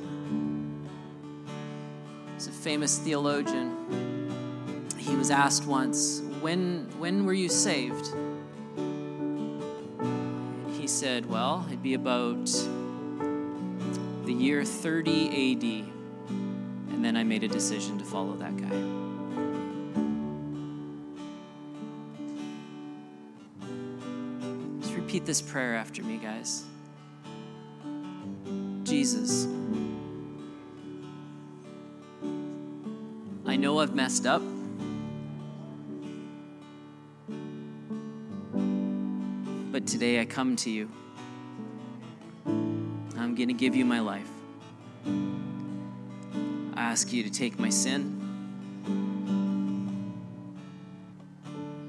There's 2.29 2.47
a 2.47 2.53
famous 2.53 2.97
theologian. 2.97 4.31
He 4.97 5.17
was 5.17 5.33
asked 5.33 5.67
once, 5.67 6.23
when, 6.41 6.89
when 7.01 7.27
were 7.27 7.33
you 7.33 7.49
saved? 7.49 8.15
He 10.79 10.87
said, 10.87 11.29
Well, 11.29 11.65
it'd 11.67 11.83
be 11.83 11.95
about 11.95 12.47
the 14.27 14.33
year 14.33 14.63
30 14.63 15.89
AD. 15.89 15.94
And 17.05 17.15
then 17.15 17.21
I 17.21 17.25
made 17.25 17.45
a 17.45 17.49
decision 17.49 17.99
to 17.99 18.05
follow 18.07 18.35
that 18.37 18.57
guy. 18.57 18.71
Just 24.81 24.95
repeat 24.95 25.27
this 25.27 25.43
prayer 25.43 25.77
after 25.77 26.03
me, 26.03 26.17
guys. 26.17 26.65
Jesus, 28.85 29.45
I 33.45 33.57
know 33.57 33.81
I've 33.81 33.95
messed 33.95 34.25
up. 34.25 34.41
But 39.73 39.87
today 39.87 40.23
I 40.23 40.25
come 40.25 40.57
to 40.57 40.71
you. 40.71 40.89
I'm 42.47 43.35
going 43.35 43.49
to 43.49 43.53
give 43.53 43.77
you 43.77 43.85
my 43.85 44.01
life. 44.01 44.34
Ask 46.95 47.13
you 47.13 47.25
to 47.25 47.29
take 47.29 47.59
my 47.59 47.71
sin 47.71 48.03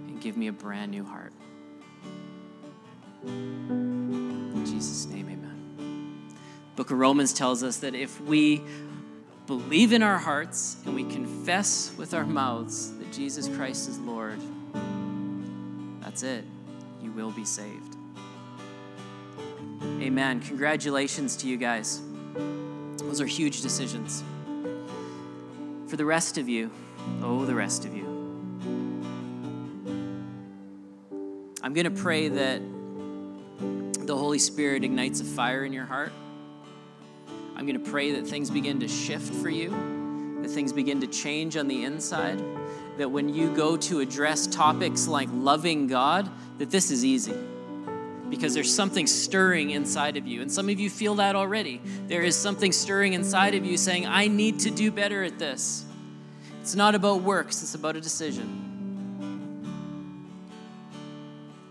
and 0.08 0.20
give 0.20 0.36
me 0.36 0.48
a 0.48 0.52
brand 0.52 0.90
new 0.90 1.06
heart. 1.06 1.32
In 3.24 4.64
Jesus' 4.66 5.06
name, 5.06 5.28
amen. 5.30 6.26
Book 6.76 6.90
of 6.90 6.98
Romans 6.98 7.34
tells 7.34 7.62
us 7.62 7.78
that 7.82 7.94
if 7.94 8.20
we 8.20 8.64
believe 9.46 9.94
in 9.94 10.02
our 10.02 10.18
hearts 10.18 10.78
and 10.86 10.96
we 10.96 11.04
confess 11.04 11.94
with 12.00 12.16
our 12.16 12.26
mouths 12.26 12.98
that 12.98 13.14
Jesus 13.14 13.48
Christ 13.48 13.88
is 13.88 14.00
Lord, 14.00 14.40
that's 16.02 16.24
it. 16.24 16.44
You 17.04 17.12
will 17.12 17.30
be 17.30 17.46
saved. 17.46 17.96
Amen. 20.02 20.40
Congratulations 20.40 21.36
to 21.36 21.48
you 21.48 21.58
guys. 21.58 22.02
Those 22.98 23.22
are 23.22 23.28
huge 23.28 23.62
decisions. 23.62 24.24
For 25.88 25.98
the 25.98 26.06
rest 26.06 26.38
of 26.38 26.50
you, 26.50 26.72
oh, 27.22 27.46
the 27.46 27.54
rest 27.54 27.86
of 27.86 27.96
you, 27.96 28.06
I'm 31.62 31.74
going 31.74 31.86
to 31.86 32.02
pray 32.02 32.28
that 32.28 32.62
the 34.08 34.16
Holy 34.16 34.40
Spirit 34.40 34.84
ignites 34.84 35.22
a 35.22 35.24
fire 35.24 35.64
in 35.64 35.74
your 35.74 35.86
heart. 35.86 36.12
I'm 37.56 37.66
going 37.66 37.82
to 37.82 37.92
pray 37.92 38.12
that 38.14 38.28
things 38.28 38.50
begin 38.50 38.80
to 38.80 38.88
shift 38.88 39.34
for 39.34 39.50
you, 39.50 39.70
that 40.42 40.50
things 40.50 40.74
begin 40.74 41.02
to 41.02 41.08
change 41.08 41.56
on 41.56 41.68
the 41.68 41.84
inside. 41.84 42.42
that 42.98 43.12
when 43.12 43.28
you 43.28 43.54
go 43.54 43.76
to 43.76 44.00
address 44.00 44.48
topics 44.48 45.08
like 45.08 45.28
loving 45.34 45.88
God, 45.88 46.30
that 46.60 46.72
this 46.72 46.92
is 46.92 47.04
easy 47.04 47.36
because 48.30 48.54
there's 48.54 48.74
something 48.74 49.08
stirring 49.08 49.72
inside 49.72 50.18
of 50.18 50.28
you. 50.28 50.42
And 50.42 50.52
some 50.52 50.70
of 50.70 50.80
you 50.80 50.90
feel 50.90 51.16
that 51.16 51.36
already. 51.36 51.82
There 52.08 52.22
is 52.22 52.36
something 52.36 52.72
stirring 52.72 53.14
inside 53.14 53.56
of 53.56 53.66
you 53.66 53.78
saying, 53.78 54.06
I 54.06 54.28
need 54.28 54.60
to 54.62 54.72
do 54.72 54.92
better 54.92 55.24
at 55.24 55.38
this. 55.38 55.86
It's 56.62 56.76
not 56.76 56.96
about 56.96 57.22
works, 57.22 57.62
it's 57.62 57.76
about 57.76 57.96
a 57.96 58.02
decision. 58.02 58.66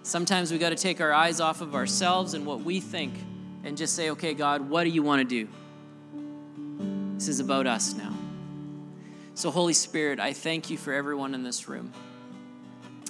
Sometimes 0.04 0.52
we 0.52 0.58
got 0.58 0.70
to 0.70 0.76
take 0.76 1.00
our 1.00 1.12
eyes 1.12 1.40
off 1.40 1.60
of 1.60 1.74
ourselves 1.74 2.34
and 2.34 2.46
what 2.46 2.60
we 2.60 2.78
think 2.78 3.14
and 3.64 3.76
just 3.76 3.96
say, 3.96 4.10
okay, 4.10 4.34
God, 4.34 4.68
what 4.68 4.84
do 4.84 4.90
you 4.90 5.02
want 5.02 5.20
to 5.20 5.46
do? 5.46 5.48
This 7.14 7.28
is 7.28 7.40
about 7.40 7.66
us 7.66 7.94
now. 7.94 8.12
So, 9.34 9.50
Holy 9.50 9.72
Spirit, 9.72 10.20
I 10.20 10.32
thank 10.32 10.70
you 10.70 10.76
for 10.76 10.92
everyone 10.92 11.34
in 11.34 11.42
this 11.42 11.68
room. 11.68 11.92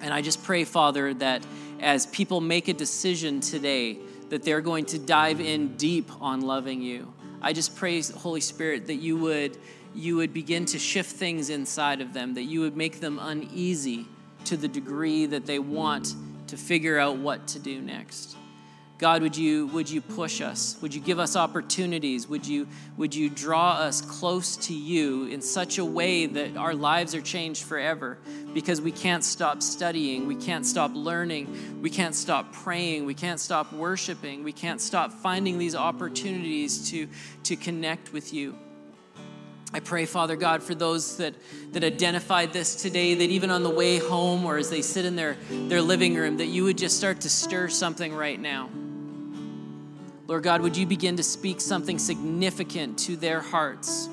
And 0.00 0.14
I 0.14 0.22
just 0.22 0.42
pray, 0.44 0.64
Father, 0.64 1.12
that 1.14 1.44
as 1.84 2.06
people 2.06 2.40
make 2.40 2.68
a 2.68 2.72
decision 2.72 3.40
today 3.40 3.98
that 4.30 4.42
they're 4.42 4.62
going 4.62 4.86
to 4.86 4.98
dive 4.98 5.40
in 5.40 5.76
deep 5.76 6.10
on 6.20 6.40
loving 6.40 6.80
you, 6.80 7.12
I 7.42 7.52
just 7.52 7.76
pray, 7.76 8.00
Holy 8.02 8.40
Spirit, 8.40 8.86
that 8.86 8.96
you 8.96 9.16
would 9.18 9.58
you 9.94 10.16
would 10.16 10.34
begin 10.34 10.64
to 10.64 10.78
shift 10.78 11.12
things 11.12 11.50
inside 11.50 12.00
of 12.00 12.12
them, 12.12 12.34
that 12.34 12.42
you 12.42 12.60
would 12.60 12.76
make 12.76 12.98
them 12.98 13.20
uneasy 13.22 14.06
to 14.44 14.56
the 14.56 14.66
degree 14.66 15.26
that 15.26 15.46
they 15.46 15.60
want 15.60 16.16
to 16.48 16.56
figure 16.56 16.98
out 16.98 17.16
what 17.18 17.46
to 17.46 17.60
do 17.60 17.80
next. 17.80 18.36
God, 18.96 19.22
would 19.22 19.36
you, 19.36 19.66
would 19.68 19.90
you 19.90 20.00
push 20.00 20.40
us? 20.40 20.76
Would 20.80 20.94
you 20.94 21.00
give 21.00 21.18
us 21.18 21.34
opportunities? 21.34 22.28
Would 22.28 22.46
you, 22.46 22.68
would 22.96 23.12
you 23.12 23.28
draw 23.28 23.72
us 23.72 24.00
close 24.00 24.56
to 24.68 24.74
you 24.74 25.26
in 25.26 25.40
such 25.40 25.78
a 25.78 25.84
way 25.84 26.26
that 26.26 26.56
our 26.56 26.74
lives 26.74 27.12
are 27.12 27.20
changed 27.20 27.64
forever? 27.64 28.18
Because 28.52 28.80
we 28.80 28.92
can't 28.92 29.24
stop 29.24 29.62
studying, 29.62 30.28
we 30.28 30.36
can't 30.36 30.64
stop 30.64 30.92
learning, 30.94 31.82
we 31.82 31.90
can't 31.90 32.14
stop 32.14 32.52
praying, 32.52 33.04
we 33.04 33.14
can't 33.14 33.40
stop 33.40 33.72
worshiping, 33.72 34.44
we 34.44 34.52
can't 34.52 34.80
stop 34.80 35.12
finding 35.12 35.58
these 35.58 35.74
opportunities 35.74 36.90
to, 36.90 37.08
to 37.42 37.56
connect 37.56 38.12
with 38.12 38.32
you. 38.32 38.56
I 39.72 39.80
pray, 39.80 40.06
Father 40.06 40.36
God, 40.36 40.62
for 40.62 40.76
those 40.76 41.16
that, 41.16 41.34
that 41.72 41.82
identified 41.82 42.52
this 42.52 42.76
today, 42.76 43.14
that 43.14 43.28
even 43.28 43.50
on 43.50 43.64
the 43.64 43.70
way 43.70 43.98
home 43.98 44.44
or 44.46 44.56
as 44.56 44.70
they 44.70 44.82
sit 44.82 45.04
in 45.04 45.16
their, 45.16 45.36
their 45.50 45.82
living 45.82 46.14
room, 46.14 46.36
that 46.36 46.46
you 46.46 46.62
would 46.62 46.78
just 46.78 46.96
start 46.96 47.22
to 47.22 47.28
stir 47.28 47.66
something 47.66 48.14
right 48.14 48.38
now. 48.38 48.70
Lord 50.26 50.42
God, 50.42 50.62
would 50.62 50.76
you 50.76 50.86
begin 50.86 51.16
to 51.16 51.22
speak 51.22 51.60
something 51.60 51.98
significant 51.98 52.98
to 53.00 53.16
their 53.16 53.40
hearts? 53.40 54.08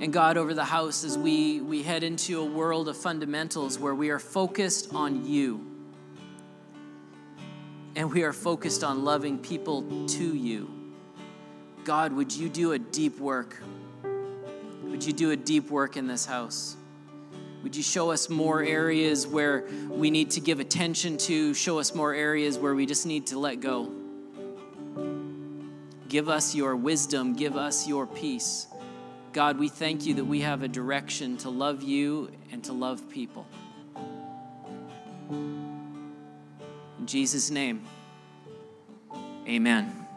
And 0.00 0.10
God, 0.10 0.38
over 0.38 0.54
the 0.54 0.64
house, 0.64 1.04
as 1.04 1.18
we, 1.18 1.60
we 1.60 1.82
head 1.82 2.02
into 2.02 2.40
a 2.40 2.44
world 2.44 2.88
of 2.88 2.96
fundamentals 2.96 3.78
where 3.78 3.94
we 3.94 4.08
are 4.08 4.18
focused 4.18 4.94
on 4.94 5.26
you 5.26 5.66
and 7.94 8.10
we 8.10 8.22
are 8.22 8.32
focused 8.32 8.82
on 8.82 9.04
loving 9.04 9.38
people 9.38 10.06
to 10.06 10.34
you. 10.34 10.70
God, 11.84 12.12
would 12.12 12.34
you 12.34 12.48
do 12.48 12.72
a 12.72 12.78
deep 12.78 13.18
work? 13.18 13.60
Would 14.84 15.04
you 15.04 15.12
do 15.12 15.32
a 15.32 15.36
deep 15.36 15.68
work 15.68 15.98
in 15.98 16.06
this 16.06 16.24
house? 16.24 16.77
Would 17.62 17.74
you 17.74 17.82
show 17.82 18.10
us 18.10 18.28
more 18.28 18.62
areas 18.62 19.26
where 19.26 19.66
we 19.88 20.10
need 20.10 20.30
to 20.32 20.40
give 20.40 20.60
attention 20.60 21.16
to? 21.18 21.54
Show 21.54 21.78
us 21.78 21.94
more 21.94 22.14
areas 22.14 22.56
where 22.56 22.74
we 22.74 22.86
just 22.86 23.04
need 23.04 23.26
to 23.28 23.38
let 23.38 23.60
go. 23.60 23.92
Give 26.08 26.28
us 26.28 26.54
your 26.54 26.76
wisdom, 26.76 27.34
give 27.34 27.56
us 27.56 27.86
your 27.86 28.06
peace. 28.06 28.66
God, 29.32 29.58
we 29.58 29.68
thank 29.68 30.06
you 30.06 30.14
that 30.14 30.24
we 30.24 30.40
have 30.40 30.62
a 30.62 30.68
direction 30.68 31.36
to 31.38 31.50
love 31.50 31.82
you 31.82 32.30
and 32.50 32.64
to 32.64 32.72
love 32.72 33.10
people. 33.10 33.46
In 36.98 37.06
Jesus' 37.06 37.50
name, 37.50 37.84
amen. 39.46 40.07